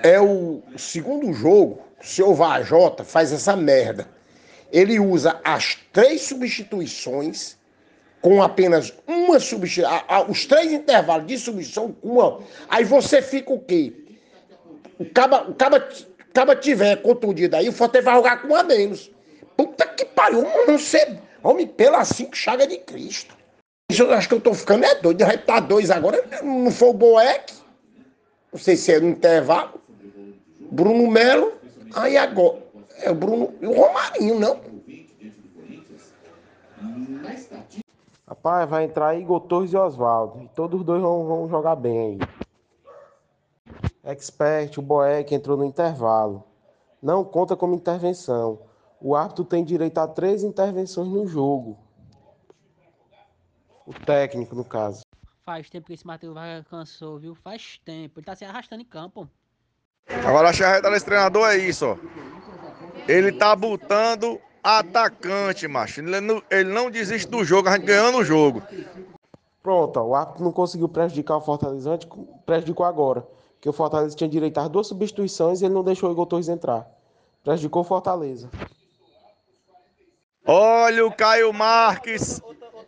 É 0.03 0.21
o 0.21 0.63
segundo 0.77 1.33
jogo 1.33 1.81
seu 2.01 2.35
Vajota 2.35 3.05
faz 3.05 3.33
essa 3.33 3.57
merda. 3.57 4.09
Ele 4.71 5.01
usa 5.01 5.41
as 5.43 5.77
três 5.93 6.23
substituições 6.23 7.57
com 8.21 8.43
apenas 8.43 8.93
uma 9.07 9.39
substituição, 9.39 10.05
os 10.29 10.47
três 10.47 10.73
intervalos 10.73 11.27
de 11.27 11.39
substituição 11.39 11.93
com 11.93 12.09
uma. 12.09 12.41
Aí 12.69 12.85
você 12.85 13.23
fica 13.23 13.53
o 13.53 13.61
quê? 13.61 13.93
O 14.99 15.05
caba, 15.05 15.49
o 15.49 15.55
caba, 15.55 15.89
caba 16.33 16.57
tiver 16.57 16.97
contundido 16.97 17.57
aí, 17.57 17.69
o 17.69 17.73
Forte 17.73 18.01
vai 18.01 18.15
jogar 18.15 18.43
com 18.43 18.49
um 18.49 18.57
a 18.57 18.63
menos. 18.63 19.11
Puta 19.57 19.87
que 19.87 20.05
pariu, 20.05 20.47
não 20.67 20.79
sei. 20.79 21.19
Homem, 21.43 21.67
pelas 21.67 22.09
cinco 22.09 22.37
chagas 22.37 22.69
de 22.69 22.79
Cristo. 22.79 23.37
Isso 23.91 24.03
eu 24.03 24.13
acho 24.13 24.29
que 24.29 24.35
eu 24.35 24.41
tô 24.41 24.53
ficando 24.53 24.85
é 24.85 24.95
doido. 24.97 25.25
Vai 25.25 25.37
estar 25.37 25.61
dois 25.61 25.91
agora. 25.91 26.23
Não 26.43 26.71
foi 26.71 26.89
o 26.89 26.93
Boeck. 26.93 27.55
Não 28.53 28.59
sei 28.59 28.77
se 28.77 28.93
é 28.93 29.01
no 29.01 29.09
intervalo. 29.09 29.81
Bruno 30.71 31.09
Melo. 31.11 31.55
Aí 31.95 32.17
agora. 32.17 32.59
É 33.01 33.11
o 33.11 33.15
Bruno 33.15 33.55
e 33.61 33.67
o 33.67 33.73
Romarinho, 33.73 34.39
não. 34.39 34.61
Rapaz, 38.29 38.69
vai 38.69 38.85
entrar 38.85 39.19
Igor 39.19 39.41
Torres 39.41 39.73
e 39.73 39.77
Oswaldo. 39.77 40.43
E 40.43 40.49
todos 40.49 40.81
os 40.81 40.87
dois 40.87 41.01
vão, 41.01 41.27
vão 41.27 41.49
jogar 41.49 41.77
bem 41.77 41.99
aí. 41.99 42.19
Expert, 44.05 44.77
o 44.77 44.83
Boeck 44.83 45.35
entrou 45.35 45.57
no 45.57 45.65
intervalo. 45.65 46.45
Não 47.03 47.25
conta 47.25 47.57
como 47.57 47.75
intervenção. 47.75 48.61
O 49.01 49.17
árbitro 49.17 49.45
tem 49.45 49.65
direito 49.65 49.97
a 49.99 50.07
três 50.07 50.45
intervenções 50.45 51.09
no 51.09 51.27
jogo. 51.27 51.79
O 53.87 53.95
técnico, 53.95 54.55
no 54.55 54.65
caso. 54.65 55.01
Faz 55.43 55.71
tempo 55.71 55.87
que 55.87 55.95
esse 55.95 56.07
Matheus 56.07 56.35
Vargas 56.35 56.67
cansou, 56.69 57.19
viu? 57.19 57.35
Faz 57.35 57.81
tempo. 57.83 58.19
Ele 58.19 58.27
tá 58.27 58.37
se 58.37 58.45
arrastando 58.45 58.83
em 58.83 58.85
campo. 58.87 59.27
Agora 60.27 60.51
a 60.51 60.53
charreta 60.53 60.91
desse 60.91 61.07
treinador 61.07 61.49
é 61.49 61.57
isso, 61.57 61.87
ó. 61.87 61.97
Ele 63.07 63.33
tá 63.33 63.57
botando 63.57 64.39
atacante, 64.63 65.67
macho. 65.69 66.01
Ele 66.01 66.21
não, 66.21 66.43
ele 66.51 66.71
não 66.71 66.91
desiste 66.91 67.29
do 67.29 67.45
jogo, 67.45 67.69
a 67.69 67.73
gente 67.73 67.87
ganhando 67.87 68.19
o 68.19 68.25
jogo. 68.25 68.63
Pronto, 69.63 69.99
ó, 69.99 70.05
o 70.05 70.15
árbitro 70.15 70.45
não 70.45 70.53
conseguiu 70.53 70.89
prejudicar 70.89 71.37
o 71.37 71.41
Fortaleza 71.41 71.91
antes, 71.91 72.09
prejudicou 72.47 72.87
agora. 72.87 73.27
Porque 73.55 73.69
o 73.69 73.73
Fortaleza 73.73 74.17
tinha 74.17 74.31
direito 74.31 74.59
às 74.59 74.69
duas 74.69 74.87
substituições 74.87 75.61
e 75.61 75.65
ele 75.65 75.75
não 75.75 75.83
deixou 75.83 76.09
o 76.09 76.13
Igor 76.13 76.27
Torres 76.27 76.49
entrar. 76.49 76.87
Prejudicou 77.43 77.83
o 77.83 77.85
Fortaleza. 77.85 78.49
Olha 80.47 81.05
o 81.05 81.13
Caio 81.13 81.53
Marques. 81.53 82.41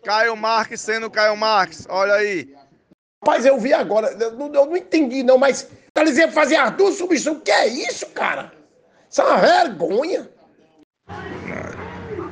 Caio 0.02 0.36
Marques 0.36 0.80
sendo 0.80 1.10
Caio 1.10 1.36
Marques. 1.36 1.86
Olha 1.90 2.14
aí. 2.14 2.54
Rapaz, 3.22 3.44
eu 3.44 3.58
vi 3.58 3.72
agora. 3.74 4.12
Eu 4.12 4.32
não, 4.32 4.54
eu 4.54 4.66
não 4.66 4.76
entendi, 4.76 5.22
não, 5.22 5.36
mas. 5.36 5.68
Tá 5.92 6.04
dizendo 6.04 6.32
fazer 6.32 6.56
as 6.56 6.70
duas 6.76 6.94
substituições. 6.94 7.36
O 7.36 7.40
que 7.40 7.50
é 7.50 7.66
isso, 7.66 8.06
cara? 8.06 8.52
Isso 9.10 9.20
é 9.20 9.24
uma 9.24 9.38
vergonha. 9.38 10.30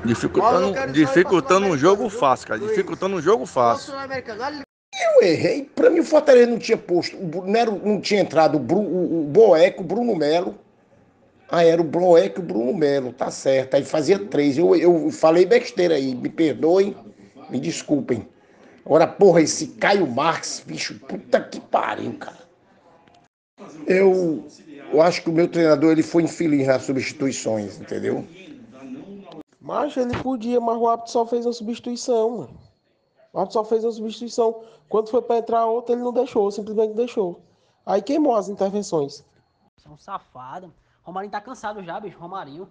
Dificultando, 0.08 0.92
dificultando 0.92 1.66
um 1.66 1.76
jogo 1.76 2.08
fácil, 2.08 2.48
cara. 2.48 2.60
Dificultando 2.60 3.16
um 3.16 3.20
jogo 3.20 3.44
fácil. 3.44 3.92
Eu 3.92 5.26
errei. 5.26 5.70
Pra 5.74 5.90
mim, 5.90 6.00
o 6.00 6.04
Fortaleza 6.04 6.50
não 6.50 6.58
tinha 6.58 6.78
posto. 6.78 7.16
Não, 7.44 8.00
tinha 8.00 8.22
entrado 8.22 8.56
o, 8.56 8.58
Bru, 8.58 8.78
o, 8.78 9.20
o 9.20 9.24
Boeco, 9.24 9.82
o 9.82 9.86
Bruno 9.86 10.16
Melo. 10.16 10.58
Ah, 11.50 11.62
era 11.64 11.80
o 11.80 11.84
Boeco 11.84 12.40
e 12.40 12.42
o 12.42 12.46
Bruno 12.46 12.74
Melo, 12.74 13.12
tá 13.12 13.30
certo. 13.30 13.74
Aí 13.74 13.84
fazia 13.84 14.18
três. 14.18 14.56
Eu, 14.56 14.74
eu 14.74 15.10
falei 15.10 15.44
besteira 15.44 15.94
aí. 15.94 16.14
Me 16.14 16.30
perdoem, 16.30 16.96
me 17.50 17.60
desculpem. 17.60 18.26
Agora, 18.84 19.06
porra, 19.06 19.42
esse 19.42 19.66
Caio 19.66 20.06
Marques, 20.06 20.62
bicho, 20.66 20.94
puta 21.06 21.40
que 21.40 21.60
pariu, 21.60 22.14
cara. 22.14 22.48
Eu, 23.86 24.46
eu 24.90 25.02
acho 25.02 25.22
que 25.22 25.28
o 25.28 25.32
meu 25.32 25.46
treinador 25.46 25.92
ele 25.92 26.02
foi 26.02 26.22
infeliz 26.22 26.66
nas 26.66 26.84
substituições, 26.84 27.78
entendeu? 27.78 28.24
Mas 29.68 29.94
ele 29.98 30.16
podia, 30.22 30.58
mas 30.58 30.78
o 30.78 30.88
árbitro 30.88 31.12
só 31.12 31.26
fez 31.26 31.44
uma 31.44 31.52
substituição, 31.52 32.38
mano. 32.38 32.58
O 33.34 33.38
árbitro 33.38 33.52
só 33.52 33.64
fez 33.66 33.84
uma 33.84 33.92
substituição. 33.92 34.64
Quando 34.88 35.10
foi 35.10 35.20
pra 35.20 35.36
entrar 35.36 35.66
outra, 35.66 35.94
ele 35.94 36.02
não 36.02 36.10
deixou, 36.10 36.50
simplesmente 36.50 36.94
deixou. 36.94 37.42
Aí 37.84 38.00
queimou 38.00 38.34
as 38.34 38.48
intervenções. 38.48 39.22
Um 39.86 39.98
safado. 39.98 40.72
Romarinho 41.02 41.30
tá 41.30 41.38
cansado 41.38 41.82
já, 41.82 42.00
bicho. 42.00 42.18
Romarinho. 42.18 42.66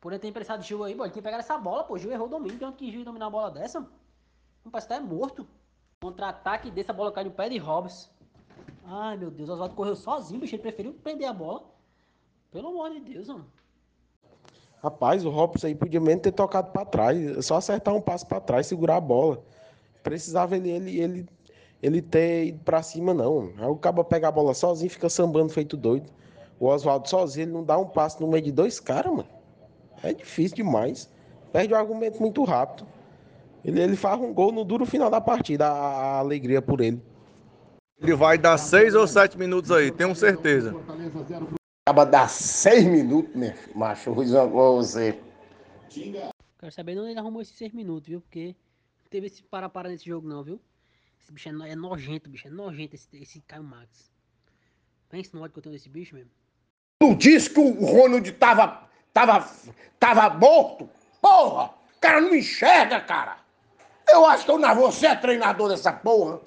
Por 0.00 0.12
ele 0.12 0.18
ter 0.18 0.28
emprestado 0.28 0.62
Gil 0.62 0.82
aí, 0.82 0.94
pô. 0.94 1.04
Ele 1.04 1.12
tem 1.12 1.22
que 1.22 1.26
pegar 1.26 1.36
essa 1.36 1.58
bola, 1.58 1.84
pô. 1.84 1.98
Gil 1.98 2.10
errou 2.10 2.26
o 2.26 2.30
domínio. 2.30 2.58
Tanto 2.58 2.78
que 2.78 2.90
Gil 2.90 3.04
dominar 3.04 3.26
a 3.26 3.30
bola 3.30 3.50
dessa. 3.50 3.86
Que 4.64 4.70
tá 4.70 4.94
é 4.94 5.00
morto. 5.00 5.46
Contra-ataque 6.00 6.70
desse, 6.70 6.90
a 6.90 6.94
bola 6.94 7.12
cai 7.12 7.24
no 7.24 7.32
pé 7.32 7.50
de 7.50 7.58
Hobbs. 7.58 8.10
Ai, 8.86 9.18
meu 9.18 9.30
Deus. 9.30 9.50
O 9.50 9.52
Oswaldo 9.52 9.74
correu 9.74 9.94
sozinho, 9.94 10.40
bicho. 10.40 10.54
Ele 10.54 10.62
preferiu 10.62 10.94
prender 10.94 11.28
a 11.28 11.34
bola. 11.34 11.64
Pelo 12.50 12.68
amor 12.68 12.90
de 12.92 13.00
Deus, 13.00 13.28
mano. 13.28 13.46
Rapaz, 14.82 15.26
o 15.26 15.30
Robson 15.30 15.66
aí 15.66 15.74
podia 15.74 16.00
mesmo 16.00 16.22
ter 16.22 16.32
tocado 16.32 16.70
pra 16.70 16.84
trás. 16.84 17.38
é 17.38 17.42
Só 17.42 17.56
acertar 17.56 17.94
um 17.94 18.00
passo 18.00 18.26
pra 18.26 18.40
trás, 18.40 18.66
segurar 18.66 18.96
a 18.96 19.00
bola. 19.00 19.42
Precisava 20.02 20.56
ele, 20.56 20.70
ele, 20.70 20.98
ele, 20.98 21.26
ele 21.82 22.02
ter 22.02 22.46
ido 22.46 22.60
pra 22.64 22.82
cima, 22.82 23.12
não. 23.12 23.52
Aí 23.58 23.66
o 23.66 23.76
cabo 23.76 24.02
pega 24.02 24.28
a 24.28 24.32
bola 24.32 24.54
sozinho, 24.54 24.90
fica 24.90 25.10
sambando 25.10 25.52
feito 25.52 25.76
doido. 25.76 26.10
O 26.58 26.66
Oswaldo 26.66 27.08
sozinho, 27.08 27.44
ele 27.44 27.52
não 27.52 27.62
dá 27.62 27.76
um 27.78 27.86
passo 27.86 28.22
no 28.22 28.28
meio 28.28 28.42
de 28.42 28.52
dois 28.52 28.80
caras, 28.80 29.12
mano. 29.12 29.28
É 30.02 30.14
difícil 30.14 30.56
demais. 30.56 31.10
Perde 31.52 31.74
o 31.74 31.76
argumento 31.76 32.18
muito 32.18 32.42
rápido. 32.44 32.86
Ele, 33.62 33.80
ele 33.82 33.96
faz 33.96 34.18
um 34.18 34.32
gol 34.32 34.50
no 34.50 34.64
duro 34.64 34.86
final 34.86 35.10
da 35.10 35.20
partida, 35.20 35.66
a, 35.66 35.70
a 35.70 36.18
alegria 36.20 36.62
por 36.62 36.80
ele. 36.80 37.02
Ele 38.00 38.14
vai 38.14 38.38
dar 38.38 38.56
seis 38.56 38.94
ou 38.94 39.06
sete 39.06 39.36
minutos 39.36 39.70
aí, 39.70 39.90
tenho 39.90 40.14
certeza. 40.14 40.74
Acaba 41.90 42.06
dar 42.06 42.28
seis 42.30 42.84
minutos, 42.84 43.34
meu 43.34 43.52
macho. 43.74 44.12
Ruiz, 44.12 44.30
você. 44.30 45.18
Quero 45.90 46.70
saber 46.70 46.96
onde 46.96 47.10
ele 47.10 47.18
arrumou 47.18 47.42
esses 47.42 47.58
seis 47.58 47.72
minutos, 47.72 48.08
viu? 48.08 48.20
Porque 48.20 48.54
não 49.02 49.10
teve 49.10 49.26
esse 49.26 49.42
para-para 49.42 49.88
nesse 49.88 50.04
jogo, 50.06 50.28
não, 50.28 50.44
viu? 50.44 50.60
Esse 51.20 51.32
bicho 51.32 51.48
é, 51.48 51.52
no- 51.52 51.66
é 51.66 51.74
nojento, 51.74 52.30
bicho. 52.30 52.46
É 52.46 52.50
nojento 52.50 52.94
esse, 52.94 53.08
esse 53.20 53.40
Caio 53.40 53.64
Max. 53.64 54.08
Pensa 55.08 55.30
no 55.32 55.42
ódio 55.42 55.52
que 55.54 55.58
eu 55.58 55.62
tenho 55.64 55.72
desse 55.74 55.88
bicho 55.88 56.14
mesmo. 56.14 56.30
Não 57.02 57.12
disse 57.12 57.50
que 57.50 57.58
o 57.58 57.84
Ronald 57.84 58.30
tava, 58.34 58.88
tava, 59.12 59.50
tava 59.98 60.30
morto? 60.38 60.88
Porra! 61.20 61.70
O 61.96 62.00
cara 62.00 62.20
não 62.20 62.36
enxerga, 62.36 63.00
cara. 63.00 63.36
Eu 64.08 64.24
acho 64.26 64.44
que 64.44 64.50
eu 64.52 64.58
não 64.58 64.76
vou 64.76 64.92
ser 64.92 65.20
treinador 65.20 65.68
dessa 65.68 65.92
porra. 65.92 66.38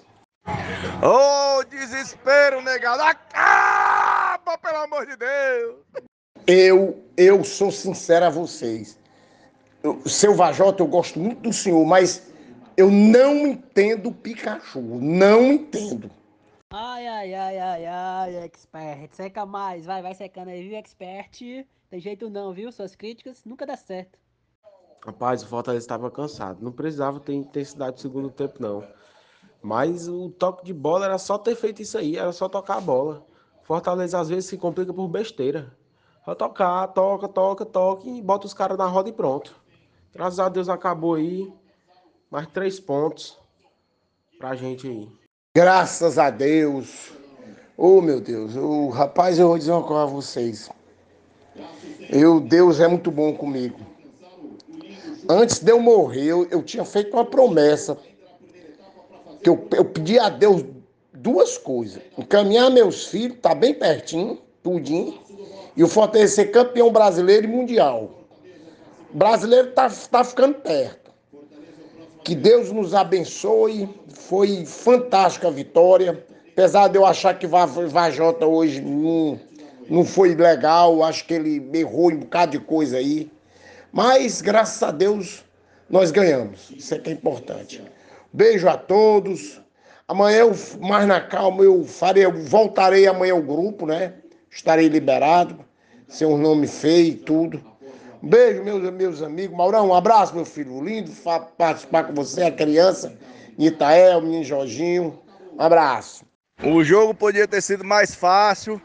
Ô, 1.02 1.64
desespero, 1.66 2.62
negado. 2.62 3.04
Pelo 4.58 4.78
amor 4.78 5.06
de 5.06 5.16
Deus. 5.18 5.76
Eu, 6.46 7.04
eu 7.18 7.44
sou 7.44 7.72
sincero 7.72 8.26
a 8.26 8.30
vocês. 8.30 9.00
Eu, 9.82 10.02
seu 10.08 10.36
Vajota, 10.36 10.84
eu 10.84 10.88
gosto 10.88 11.20
muito 11.20 11.42
do 11.42 11.54
senhor, 11.54 11.86
mas 11.86 12.32
eu 12.78 12.90
não 12.90 13.48
entendo 13.48 14.10
o 14.10 14.14
Pikachu. 14.14 14.82
Não 14.82 15.52
entendo. 15.52 16.10
Ai, 16.72 17.06
ai, 17.08 17.34
ai, 17.34 17.60
ai, 17.60 17.86
ai, 17.86 18.36
expert. 18.44 19.14
Seca 19.14 19.46
mais, 19.46 19.86
vai, 19.86 20.02
vai 20.02 20.16
secando 20.16 20.50
aí, 20.50 20.68
viu, 20.68 20.78
expert? 20.78 21.68
Tem 21.90 22.00
jeito 22.00 22.30
não, 22.30 22.54
viu? 22.54 22.72
Suas 22.72 22.96
críticas 22.96 23.44
nunca 23.46 23.66
dá 23.66 23.78
certo. 23.78 24.18
Rapaz, 25.06 25.44
o 25.44 25.48
Fortaleza 25.48 25.84
estava 25.84 26.10
cansado. 26.10 26.64
Não 26.64 26.72
precisava 26.72 27.20
ter 27.20 27.34
intensidade 27.34 27.98
no 27.98 28.00
segundo 28.00 28.32
tempo, 28.32 28.56
não. 28.60 28.84
Mas 29.62 30.08
o 30.08 30.30
toque 30.30 30.66
de 30.66 30.74
bola 30.74 31.06
era 31.06 31.18
só 31.18 31.38
ter 31.38 31.56
feito 31.56 31.82
isso 31.82 31.98
aí, 31.98 32.18
era 32.18 32.32
só 32.32 32.50
tocar 32.50 32.78
a 32.78 32.82
bola. 32.82 33.26
Fortaleza 33.64 34.20
às 34.20 34.30
vezes 34.30 34.46
se 34.46 34.58
complica 34.58 34.94
por 34.94 35.08
besteira. 35.08 35.72
Só 36.26 36.36
tocar, 36.36 36.88
toca, 36.88 37.28
toca, 37.28 37.66
toca 37.66 38.08
e 38.08 38.22
bota 38.22 38.46
os 38.46 38.54
caras 38.54 38.78
na 38.78 38.88
roda 38.88 39.10
e 39.10 39.14
pronto. 39.14 39.56
Graças 40.14 40.40
a 40.40 40.48
Deus 40.50 40.70
acabou 40.70 41.16
aí. 41.16 41.52
Mais 42.30 42.48
três 42.48 42.80
pontos 42.80 43.38
pra 44.40 44.56
gente 44.56 44.88
aí. 44.88 45.10
Graças 45.56 46.18
a 46.18 46.30
Deus. 46.30 47.12
Oh, 47.78 48.02
meu 48.02 48.20
Deus. 48.20 48.56
Oh, 48.56 48.90
rapaz, 48.90 49.38
eu 49.40 49.48
vou 49.48 49.58
dizer 49.58 49.72
uma 49.72 49.84
coisa 49.84 50.04
a 50.04 50.06
vocês. 50.06 50.70
Eu, 52.10 52.40
Deus 52.40 52.80
é 52.80 52.88
muito 52.88 53.12
bom 53.12 53.34
comigo. 53.34 53.80
Antes 55.30 55.60
de 55.60 55.72
eu 55.72 55.80
morrer, 55.80 56.26
eu, 56.26 56.48
eu 56.50 56.62
tinha 56.64 56.84
feito 56.84 57.14
uma 57.14 57.26
promessa. 57.26 57.98
Que 59.42 59.50
eu, 59.50 59.68
eu 59.72 59.86
pedi 59.86 60.20
a 60.20 60.30
Deus 60.30 60.64
duas 61.24 61.58
coisas. 61.58 62.04
Encaminhar 62.18 62.70
meus 62.70 63.08
filhos, 63.08 63.38
tá 63.42 63.56
bem 63.56 63.74
pertinho, 63.74 64.38
tudinho. 64.62 65.18
E 65.76 65.84
o 65.84 65.88
Fortaleza 65.88 66.36
ser 66.36 66.46
campeão 66.52 66.92
brasileiro 66.92 67.46
e 67.46 67.48
mundial. 67.48 68.12
O 69.12 69.18
brasileiro 69.18 69.72
tá, 69.72 69.90
tá 70.12 70.24
ficando 70.24 70.56
perto. 70.56 71.12
Que 72.24 72.36
Deus 72.36 72.72
nos 72.72 72.94
abençoe. 72.94 73.90
Foi 74.10 74.66
fantástica 74.66 75.48
a 75.48 75.52
vitória. 75.52 76.24
Apesar 76.52 76.90
de 76.90 76.98
eu 76.98 77.06
achar 77.06 77.40
que 77.40 77.48
Vajota 77.48 78.46
hoje 78.46 78.82
não, 78.82 79.40
não 79.90 80.06
foi 80.06 80.36
legal, 80.36 81.04
acho 81.04 81.26
que 81.26 81.34
ele 81.34 81.68
errou 81.74 82.12
em 82.12 82.16
um 82.16 82.20
bocado 82.20 82.52
de 82.52 82.60
coisa 82.60 82.98
aí. 82.98 83.32
Mas, 83.92 84.42
graças 84.42 84.84
a 84.84 84.92
Deus, 84.92 85.44
nós 85.90 86.12
ganhamos. 86.12 86.70
Isso 86.70 86.94
é 86.94 87.00
que 87.00 87.10
é 87.10 87.14
importante. 87.14 87.82
Beijo 88.32 88.68
a 88.68 88.78
todos. 88.78 89.63
Amanhã, 90.08 90.40
eu, 90.40 90.56
mais 90.82 91.08
na 91.08 91.22
calma, 91.22 91.64
eu 91.64 91.84
farei, 91.86 92.26
eu 92.26 92.34
voltarei 92.46 93.08
amanhã 93.08 93.34
ao 93.34 93.42
grupo, 93.42 93.86
né? 93.86 94.14
Estarei 94.52 94.88
liberado, 94.88 95.64
sem 96.08 96.28
um 96.28 96.38
nome 96.38 96.68
feio 96.68 97.08
e 97.08 97.16
tudo. 97.16 97.64
Um 98.22 98.30
beijo, 98.30 98.64
meus, 98.64 98.94
meus 98.94 99.22
amigos. 99.22 99.58
Maurão, 99.58 99.88
um 99.90 99.94
abraço, 99.94 100.36
meu 100.36 100.46
filho. 100.46 100.84
Lindo 100.84 101.12
participar 101.58 102.04
com 102.04 102.14
você, 102.14 102.44
a 102.44 102.52
criança. 102.52 103.18
Nitael, 103.58 104.22
menino 104.22 104.44
Jorginho. 104.44 105.20
Um 105.58 105.62
abraço. 105.62 106.26
O 106.64 106.84
jogo 106.84 107.14
podia 107.14 107.48
ter 107.48 107.62
sido 107.62 107.84
mais 107.84 108.14
fácil. 108.14 108.82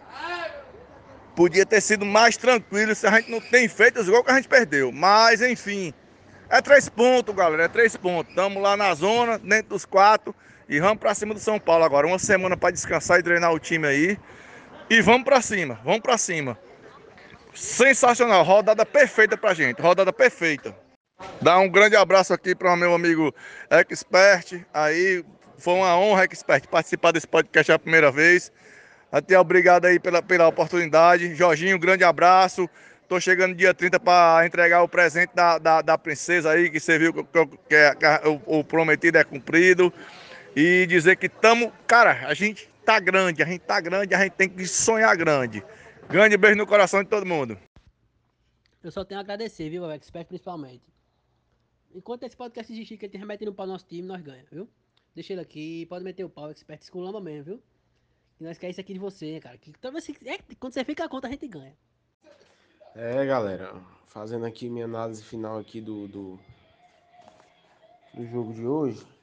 Podia 1.37 1.65
ter 1.65 1.81
sido 1.81 2.05
mais 2.05 2.37
tranquilo 2.37 2.95
se 2.95 3.07
a 3.07 3.13
gente 3.13 3.31
não 3.31 3.41
tem 3.41 3.69
feito 3.69 4.01
os 4.01 4.09
gols 4.09 4.25
que 4.25 4.31
a 4.31 4.35
gente 4.35 4.49
perdeu. 4.49 4.91
Mas, 4.91 5.41
enfim, 5.41 5.93
É 6.51 6.63
três 6.63 6.89
pontos, 6.89 7.35
galera. 7.35 7.65
É 7.65 7.69
três 7.69 7.95
pontos. 7.97 8.31
Estamos 8.31 8.63
lá 8.63 8.77
na 8.77 8.95
zona, 8.95 9.39
dentro 9.39 9.71
dos 9.71 9.85
quatro. 9.85 10.35
E 10.69 10.81
vamos 10.81 10.99
para 10.99 11.15
cima 11.15 11.33
do 11.33 11.41
São 11.41 11.59
Paulo 11.59 11.85
agora. 11.85 12.07
Uma 12.07 12.19
semana 12.19 12.57
para 12.57 12.71
descansar 12.71 13.19
e 13.19 13.23
treinar 13.23 13.53
o 13.53 13.59
time 13.59 13.87
aí. 13.87 14.19
E 14.91 15.01
vamos 15.01 15.25
para 15.25 15.41
cima. 15.41 15.81
Vamos 15.85 16.01
para 16.01 16.19
cima. 16.19 16.59
Sensacional. 17.55 18.43
Rodada 18.45 18.85
perfeita 18.85 19.37
pra 19.37 19.55
gente. 19.55 19.81
Rodada 19.81 20.13
perfeita. 20.13 20.77
Dá 21.41 21.59
um 21.59 21.69
grande 21.69 21.97
abraço 21.97 22.33
aqui 22.35 22.55
para 22.55 22.73
o 22.73 22.77
meu 22.77 22.95
amigo 22.95 23.35
Expert. 23.71 24.65
Aí 24.73 25.25
foi 25.57 25.75
uma 25.75 25.97
honra, 25.99 26.25
Expert, 26.25 26.69
participar 26.69 27.13
desse 27.13 27.27
podcast 27.27 27.73
a 27.73 27.79
primeira 27.79 28.13
vez. 28.13 28.53
Até 29.11 29.39
obrigado 29.39 29.87
aí 29.87 29.99
pela, 29.99 30.23
pela 30.23 30.47
oportunidade. 30.47 31.35
Jorginho, 31.35 31.79
grande 31.79 32.05
abraço. 32.05 32.69
Tô 33.09 33.19
chegando 33.19 33.55
dia 33.55 33.73
30 33.73 33.99
para 33.99 34.47
entregar 34.47 34.83
o 34.83 34.89
presente 34.89 35.31
da, 35.35 35.57
da, 35.59 35.81
da, 35.81 35.97
princesa 35.97 36.51
aí, 36.51 36.69
que 36.69 36.79
você 36.79 36.99
viu 36.99 37.15
que, 37.15 37.23
que, 37.23 37.47
que, 37.47 37.95
que 37.95 38.29
o, 38.29 38.59
o, 38.59 38.65
prometido 38.65 39.17
é 39.17 39.25
cumprido. 39.25 39.93
E 40.61 40.87
dizer 40.89 41.15
que 41.15 41.27
estamos. 41.27 41.73
Cara, 41.87 42.27
a 42.27 42.35
gente 42.35 42.69
tá 42.85 42.99
grande, 42.99 43.41
a 43.41 43.47
gente 43.47 43.61
tá 43.61 43.81
grande, 43.81 44.13
a 44.13 44.25
gente 44.25 44.33
tem 44.33 44.49
que 44.49 44.67
sonhar 44.67 45.17
grande. 45.17 45.63
Grande 46.09 46.37
beijo 46.37 46.57
no 46.57 46.67
coração 46.67 47.01
de 47.01 47.09
todo 47.09 47.25
mundo. 47.25 47.57
Eu 48.83 48.91
só 48.91 49.05
tenho 49.05 49.21
a 49.21 49.23
agradecer, 49.23 49.71
viu, 49.71 49.89
Expert, 49.89 50.27
principalmente. 50.27 50.83
Enquanto 51.95 52.25
esse 52.25 52.37
podcast 52.37 52.73
existir, 52.73 52.99
que 52.99 53.07
ele 53.07 53.13
tem 53.13 53.21
remetendo 53.21 53.55
para 53.55 53.67
o 53.67 53.69
nosso 53.69 53.87
time, 53.87 54.03
nós 54.03 54.21
ganhamos, 54.21 54.51
viu? 54.51 54.69
Deixa 55.15 55.33
ele 55.33 55.43
aqui, 55.43 55.87
pode 55.87 56.03
meter 56.05 56.25
o 56.25 56.29
pau, 56.29 56.51
Expert 56.51 56.83
esculamba 56.83 57.21
mesmo, 57.21 57.45
viu? 57.45 57.63
E 58.41 58.43
nós 58.43 58.59
queremos 58.59 58.75
isso 58.75 58.81
aqui 58.81 58.95
de 58.95 58.99
você, 58.99 59.39
cara. 59.39 59.57
Que, 59.59 59.73
talvez, 59.79 60.09
é, 60.09 60.39
quando 60.59 60.73
você 60.73 60.85
fica 60.85 61.05
a 61.05 61.09
conta, 61.09 61.29
a 61.29 61.31
gente 61.31 61.47
ganha. 61.47 61.77
É, 62.97 63.25
galera, 63.25 63.81
fazendo 64.09 64.45
aqui 64.45 64.69
minha 64.69 64.87
análise 64.87 65.23
final 65.23 65.57
aqui 65.57 65.81
do, 65.81 66.09
do, 66.09 66.41
do 68.13 68.27
jogo 68.27 68.53
de 68.53 68.67
hoje. 68.67 69.18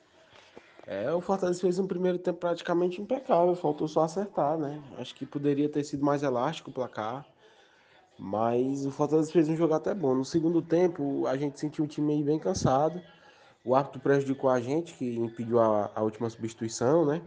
É, 0.88 1.12
o 1.12 1.19
Fortaleza 1.19 1.60
fez 1.60 1.80
um 1.80 1.88
primeiro 1.88 2.19
tempo 2.19 2.39
praticamente 2.39 3.02
impecável, 3.02 3.56
faltou 3.56 3.88
só 3.88 4.04
acertar, 4.04 4.58
né? 4.58 4.82
Acho 5.00 5.15
que 5.15 5.26
poderia 5.26 5.67
ter 5.67 5.84
sido 5.84 6.06
mais 6.06 6.21
elástico 6.21 6.69
o 6.69 6.74
placar, 6.74 7.26
mas 8.19 8.86
o 8.86 8.91
Fortaleza 8.91 9.32
fez 9.32 9.50
um 9.50 9.56
jogo 9.56 9.74
até 9.74 9.93
bom. 9.95 10.13
No 10.13 10.24
segundo 10.24 10.62
tempo, 10.62 11.26
a 11.28 11.36
gente 11.36 11.60
sentiu 11.60 11.86
o 11.86 11.88
time 11.88 12.24
bem 12.24 12.38
cansado. 12.38 13.02
O 13.63 13.76
árbitro 13.76 14.00
prejudicou 14.00 14.50
a 14.50 14.62
gente, 14.62 14.93
que 14.93 15.15
impediu 15.15 15.60
a, 15.60 15.91
a 15.95 16.04
última 16.04 16.30
substituição, 16.30 17.04
né? 17.04 17.21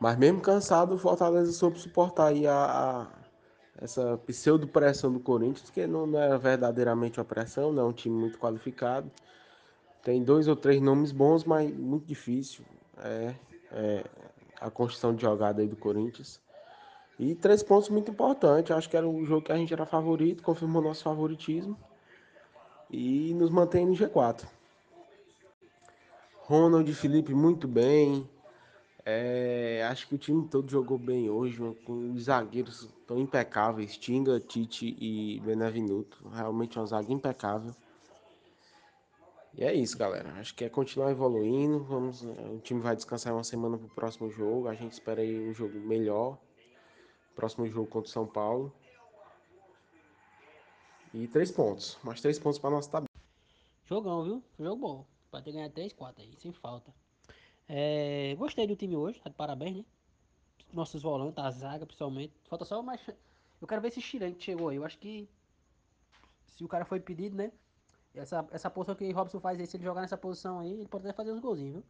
Mas 0.00 0.16
mesmo 0.16 0.40
cansado, 0.40 0.94
o 0.94 0.98
Fortaleza 0.98 1.52
soube 1.52 1.78
suportar 1.78 2.28
aí 2.28 2.46
a, 2.46 2.54
a 2.54 3.06
essa 3.80 4.16
pseudo-pressão 4.26 5.12
do 5.12 5.20
Corinthians, 5.20 5.68
que 5.68 5.86
não, 5.86 6.06
não 6.06 6.20
é 6.20 6.38
verdadeiramente 6.38 7.18
uma 7.18 7.24
pressão, 7.24 7.72
não 7.72 7.82
é 7.82 7.86
um 7.86 7.92
time 7.92 8.16
muito 8.16 8.38
qualificado. 8.38 9.10
Tem 10.04 10.22
dois 10.22 10.46
ou 10.46 10.54
três 10.54 10.82
nomes 10.82 11.10
bons, 11.10 11.44
mas 11.44 11.74
muito 11.74 12.04
difícil. 12.04 12.62
É, 12.98 13.34
é 13.72 14.04
a 14.60 14.70
construção 14.70 15.14
de 15.14 15.22
jogada 15.22 15.62
aí 15.62 15.66
do 15.66 15.76
Corinthians. 15.76 16.40
E 17.18 17.34
três 17.34 17.62
pontos 17.62 17.88
muito 17.88 18.10
importantes. 18.10 18.70
Acho 18.70 18.88
que 18.88 18.96
era 18.96 19.08
o 19.08 19.24
jogo 19.24 19.46
que 19.46 19.52
a 19.52 19.56
gente 19.56 19.72
era 19.72 19.86
favorito, 19.86 20.42
confirmou 20.42 20.82
nosso 20.82 21.02
favoritismo. 21.02 21.76
E 22.90 23.32
nos 23.34 23.50
mantém 23.50 23.86
no 23.86 23.94
G4. 23.94 24.44
Ronald 26.42 26.88
e 26.90 26.94
Felipe 26.94 27.34
muito 27.34 27.66
bem. 27.66 28.28
É, 29.06 29.86
acho 29.90 30.06
que 30.06 30.14
o 30.14 30.18
time 30.18 30.46
todo 30.48 30.70
jogou 30.70 30.98
bem 30.98 31.30
hoje, 31.30 31.58
com 31.84 32.12
os 32.12 32.24
zagueiros 32.24 32.88
tão 33.06 33.18
impecáveis, 33.18 33.96
Tinga, 33.96 34.38
Tite 34.38 34.96
e 34.98 35.40
Benevenuto. 35.40 36.18
Realmente 36.32 36.78
uma 36.78 36.86
zaga 36.86 37.12
impecável. 37.12 37.74
E 39.56 39.62
é 39.62 39.72
isso, 39.72 39.96
galera. 39.96 40.32
Acho 40.34 40.54
que 40.54 40.64
é 40.64 40.68
continuar 40.68 41.12
evoluindo. 41.12 41.84
Vamos, 41.84 42.22
o 42.22 42.58
time 42.58 42.80
vai 42.80 42.96
descansar 42.96 43.32
uma 43.32 43.44
semana 43.44 43.78
pro 43.78 43.88
próximo 43.88 44.28
jogo. 44.28 44.66
A 44.68 44.74
gente 44.74 44.92
espera 44.92 45.20
aí 45.20 45.48
um 45.48 45.54
jogo 45.54 45.78
melhor. 45.78 46.38
Próximo 47.36 47.66
jogo 47.68 47.86
contra 47.88 48.08
o 48.08 48.12
São 48.12 48.26
Paulo. 48.26 48.74
E 51.12 51.28
três 51.28 51.52
pontos. 51.52 51.96
Mais 52.02 52.20
três 52.20 52.38
pontos 52.38 52.58
para 52.58 52.70
nossa 52.70 52.90
tabela. 52.90 53.08
Jogão, 53.84 54.24
viu? 54.24 54.42
Jogo 54.58 54.80
bom. 54.80 55.06
Pode 55.30 55.44
ter 55.44 55.52
ganhar 55.52 55.70
três, 55.70 55.92
quatro 55.92 56.22
aí, 56.22 56.34
sem 56.38 56.52
falta. 56.52 56.92
É, 57.68 58.34
gostei 58.36 58.66
do 58.66 58.76
time 58.76 58.96
hoje, 58.96 59.20
tá 59.20 59.30
de 59.30 59.36
parabéns, 59.36 59.76
né? 59.76 59.84
Nossos 60.72 61.02
volantes, 61.02 61.38
a 61.38 61.50
zaga 61.50 61.86
principalmente. 61.86 62.32
Falta 62.48 62.64
só 62.64 62.82
mais. 62.82 63.00
Eu 63.60 63.68
quero 63.68 63.80
ver 63.80 63.88
esse 63.88 64.00
Chirante 64.00 64.44
chegou 64.44 64.68
aí. 64.68 64.76
Eu 64.76 64.84
acho 64.84 64.98
que 64.98 65.28
se 66.48 66.64
o 66.64 66.68
cara 66.68 66.84
foi 66.84 66.98
pedido, 66.98 67.36
né? 67.36 67.52
Essa, 68.14 68.46
essa 68.52 68.70
posição 68.70 68.94
que 68.94 69.10
Robson 69.10 69.40
faz 69.40 69.58
aí, 69.58 69.66
se 69.66 69.76
ele 69.76 69.84
jogar 69.84 70.00
nessa 70.00 70.16
posição 70.16 70.60
aí, 70.60 70.72
ele 70.72 70.88
pode 70.88 71.04
até 71.04 71.12
fazer 71.14 71.32
uns 71.32 71.40
golzinhos, 71.40 71.74
viu? 71.74 71.84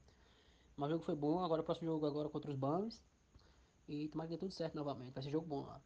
Mas 0.76 0.88
o 0.88 0.92
jogo 0.92 1.04
foi 1.04 1.14
bom, 1.14 1.44
agora 1.44 1.60
o 1.60 1.64
próximo 1.64 1.86
jogo 1.86 2.06
agora 2.06 2.28
contra 2.28 2.50
os 2.50 2.56
Bambs. 2.56 3.02
E 3.88 4.08
tomara 4.08 4.28
que 4.28 4.34
dê 4.34 4.40
tudo 4.40 4.52
certo 4.52 4.74
novamente. 4.74 5.12
Vai 5.12 5.22
ser 5.22 5.30
jogo 5.30 5.46
bom 5.46 5.66
lá. 5.66 5.80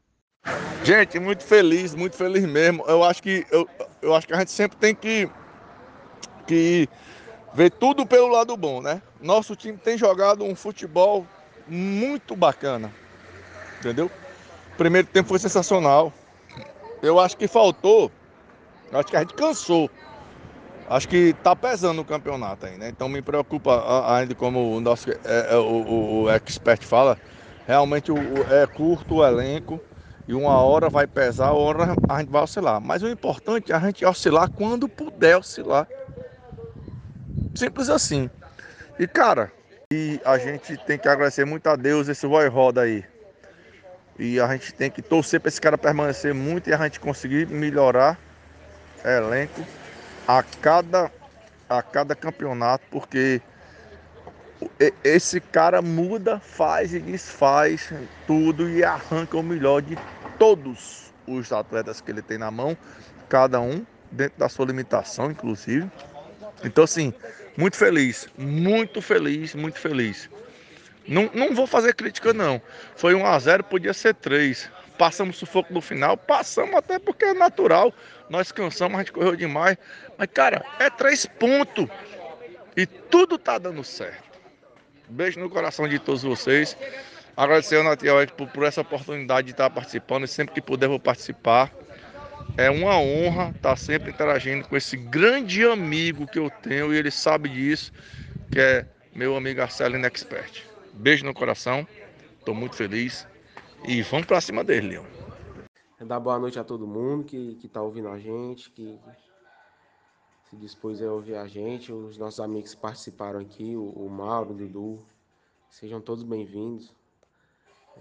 Gente, 0.85 1.19
muito 1.19 1.43
feliz, 1.43 1.95
muito 1.95 2.17
feliz 2.17 2.47
mesmo. 2.47 2.85
Eu 2.87 3.03
acho 3.03 3.23
que 3.23 3.45
eu, 3.51 3.69
eu 4.01 4.15
acho 4.15 4.27
que 4.27 4.33
a 4.33 4.39
gente 4.39 4.53
sempre 4.53 4.79
tem 4.79 4.95
que 4.95 5.29
que 6.47 6.89
ver 7.53 7.71
tudo 7.71 8.07
pelo 8.07 8.29
lado 8.29 8.57
bom, 8.57 8.81
né? 8.81 9.03
Nosso 9.21 9.55
time 9.55 9.77
tem 9.77 9.99
jogado 9.99 10.45
um 10.45 10.55
futebol 10.55 11.27
muito 11.67 12.35
bacana. 12.37 12.93
Entendeu? 13.81 14.11
Primeiro 14.77 15.09
tempo 15.09 15.29
foi 15.29 15.39
sensacional. 15.39 16.13
Eu 17.03 17.19
acho 17.19 17.37
que 17.37 17.47
faltou. 17.47 18.11
Acho 18.93 19.09
que 19.09 19.17
a 19.17 19.21
gente 19.21 19.35
cansou. 19.35 19.91
Acho 20.91 21.07
que 21.07 21.35
tá 21.43 21.55
pesando 21.55 22.01
o 22.01 22.05
campeonato 22.05 22.65
aí, 22.65 22.79
né? 22.79 22.89
Então 22.89 23.11
me 23.11 23.21
preocupa 23.21 24.15
ainda 24.15 24.35
como 24.35 24.75
o 24.75 24.81
nosso 24.81 25.11
é, 25.11 25.17
é, 25.51 25.57
o, 25.57 26.23
o, 26.23 26.31
expert 26.31 26.83
fala. 26.83 27.19
Realmente 27.67 28.11
o, 28.11 28.17
é 28.51 28.67
curto 28.67 29.17
o 29.17 29.27
elenco 29.27 29.79
e 30.27 30.33
uma 30.33 30.57
hora 30.63 30.89
vai 30.89 31.07
pesar, 31.07 31.53
uma 31.53 31.61
hora 31.61 31.95
a 32.09 32.21
gente 32.21 32.31
vai 32.31 32.43
oscilar. 32.43 32.81
Mas 32.81 33.03
o 33.03 33.09
importante 33.09 33.71
é 33.71 33.75
a 33.75 33.81
gente 33.81 34.03
oscilar 34.03 34.51
quando 34.51 34.89
puder 34.89 35.37
oscilar. 35.37 35.87
Simples 37.55 37.91
assim. 37.91 38.31
E 38.99 39.07
cara, 39.07 39.53
e 39.93 40.19
a 40.25 40.39
gente 40.39 40.75
tem 40.87 40.99
que 40.99 41.07
agradecer 41.07 41.45
muito 41.45 41.67
a 41.67 41.77
Deus 41.77 42.09
esse 42.09 42.27
vai 42.27 42.49
roda 42.49 42.81
aí. 42.81 43.05
E 44.19 44.41
a 44.41 44.51
gente 44.55 44.73
tem 44.73 44.91
que 44.91 45.03
torcer 45.03 45.39
para 45.39 45.51
esse 45.51 45.61
cara 45.61 45.77
permanecer 45.77 46.33
muito 46.33 46.71
e 46.71 46.73
a 46.73 46.79
gente 46.79 46.99
conseguir 46.99 47.47
melhorar 47.47 48.19
elenco 49.05 49.63
a 50.29 50.43
cada 50.43 51.11
a 51.69 51.83
cada 51.83 52.15
campeonato, 52.15 52.85
porque 52.91 53.43
esse 55.05 55.41
cara 55.41 55.83
muda, 55.83 56.41
faz 56.41 56.95
e 56.95 56.99
desfaz 56.99 57.93
tudo 58.27 58.69
e 58.71 58.83
arranca 58.83 59.37
o 59.37 59.43
melhor 59.43 59.83
de 59.83 59.99
todos 60.39 61.13
os 61.27 61.53
atletas 61.53 62.01
que 62.01 62.11
ele 62.11 62.23
tem 62.23 62.39
na 62.39 62.51
mão, 62.51 62.77
cada 63.29 63.61
um 63.61 63.85
dentro 64.11 64.39
da 64.39 64.49
sua 64.49 64.65
limitação, 64.65 65.31
inclusive. 65.31 65.91
Então, 66.65 66.85
assim, 66.85 67.13
muito 67.57 67.77
feliz, 67.77 68.29
muito 68.37 69.03
feliz, 69.03 69.55
muito 69.55 69.79
feliz. 69.79 70.31
Não, 71.07 71.31
não 71.35 71.55
vou 71.55 71.67
fazer 71.67 71.95
crítica, 71.95 72.33
não. 72.33 72.61
Foi 72.97 73.15
1 73.15 73.27
a 73.27 73.39
0 73.39 73.65
podia 73.65 73.93
ser 73.93 74.15
3. 74.15 74.71
Passamos 74.99 75.37
sufoco 75.37 75.73
no 75.73 75.81
final, 75.81 76.17
passamos 76.17 76.75
até 76.75 76.99
porque 76.99 77.25
é 77.25 77.33
natural. 77.33 77.95
Nós 78.29 78.51
cansamos, 78.51 78.97
a 78.97 78.99
gente 78.99 79.13
correu 79.13 79.37
demais. 79.37 79.79
Mas, 80.19 80.29
cara, 80.35 80.65
é 80.81 80.91
três 80.91 81.25
pontos. 81.25 81.87
E 82.77 82.85
tudo 82.85 83.39
tá 83.39 83.59
dando 83.59 83.85
certo. 83.85 84.39
Beijo 85.09 85.39
no 85.39 85.49
coração 85.49 85.89
de 85.89 86.01
todos 86.01 86.25
vocês. 86.25 86.77
Agradecer 87.37 87.77
ao 87.77 87.85
Natiel 87.85 88.27
por, 88.37 88.49
por 88.49 88.65
essa 88.65 88.81
oportunidade 88.81 89.47
de 89.47 89.53
estar 89.53 89.71
participando. 89.71 90.25
E 90.25 90.29
sempre 90.29 90.55
que 90.55 90.61
puder, 90.61 90.89
vou 90.89 90.99
participar. 90.99 91.73
É 92.57 92.69
uma 92.69 92.99
honra 92.99 93.53
estar 93.55 93.77
sempre 93.77 94.11
interagindo 94.11 94.67
com 94.67 94.77
esse 94.77 94.97
grande 94.97 95.65
amigo 95.65 96.27
que 96.27 96.41
eu 96.41 96.51
tenho 96.51 96.93
e 96.93 96.97
ele 96.97 97.11
sabe 97.11 97.49
disso, 97.49 97.93
que 98.51 98.59
é 98.59 98.85
meu 99.15 99.37
amigo 99.37 99.63
Arcelino 99.63 100.05
Expert. 100.07 100.65
Beijo 100.93 101.25
no 101.25 101.33
coração, 101.33 101.87
estou 102.41 102.55
muito 102.55 102.75
feliz 102.75 103.27
e 103.87 104.03
vamos 104.03 104.27
para 104.27 104.41
cima 104.41 104.65
dele, 104.65 104.89
Leon. 104.89 105.05
Dar 106.01 106.21
boa 106.21 106.39
noite 106.39 106.59
a 106.59 106.65
todo 106.65 106.87
mundo 106.87 107.25
que 107.25 107.59
está 107.63 107.83
ouvindo 107.83 108.09
a 108.09 108.19
gente, 108.19 108.71
que 108.71 108.99
se 110.49 110.57
dispôs 110.57 111.03
a 111.03 111.13
ouvir 111.13 111.37
a 111.37 111.47
gente, 111.47 111.93
os 111.93 112.17
nossos 112.17 112.41
amigos 112.41 112.75
que 112.75 112.81
participaram 112.81 113.41
aqui, 113.41 113.77
o, 113.77 113.91
o 113.91 114.09
Mauro, 114.09 114.53
o 114.53 114.55
Dudu, 114.55 115.05
sejam 115.69 116.01
todos 116.01 116.25
bem-vindos. 116.25 116.95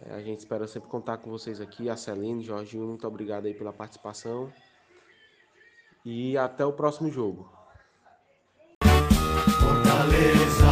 É, 0.05 0.13
a 0.13 0.21
gente 0.21 0.39
espera 0.39 0.67
sempre 0.67 0.89
contar 0.89 1.17
com 1.17 1.29
vocês 1.29 1.59
aqui. 1.59 1.89
A 1.89 1.97
Celine, 1.97 2.43
Jorginho, 2.43 2.85
muito 2.87 3.07
obrigado 3.07 3.47
aí 3.47 3.53
pela 3.53 3.73
participação. 3.73 4.51
E 6.05 6.37
até 6.37 6.65
o 6.65 6.71
próximo 6.71 7.11
jogo. 7.11 7.51
Fortaleza. 9.59 10.66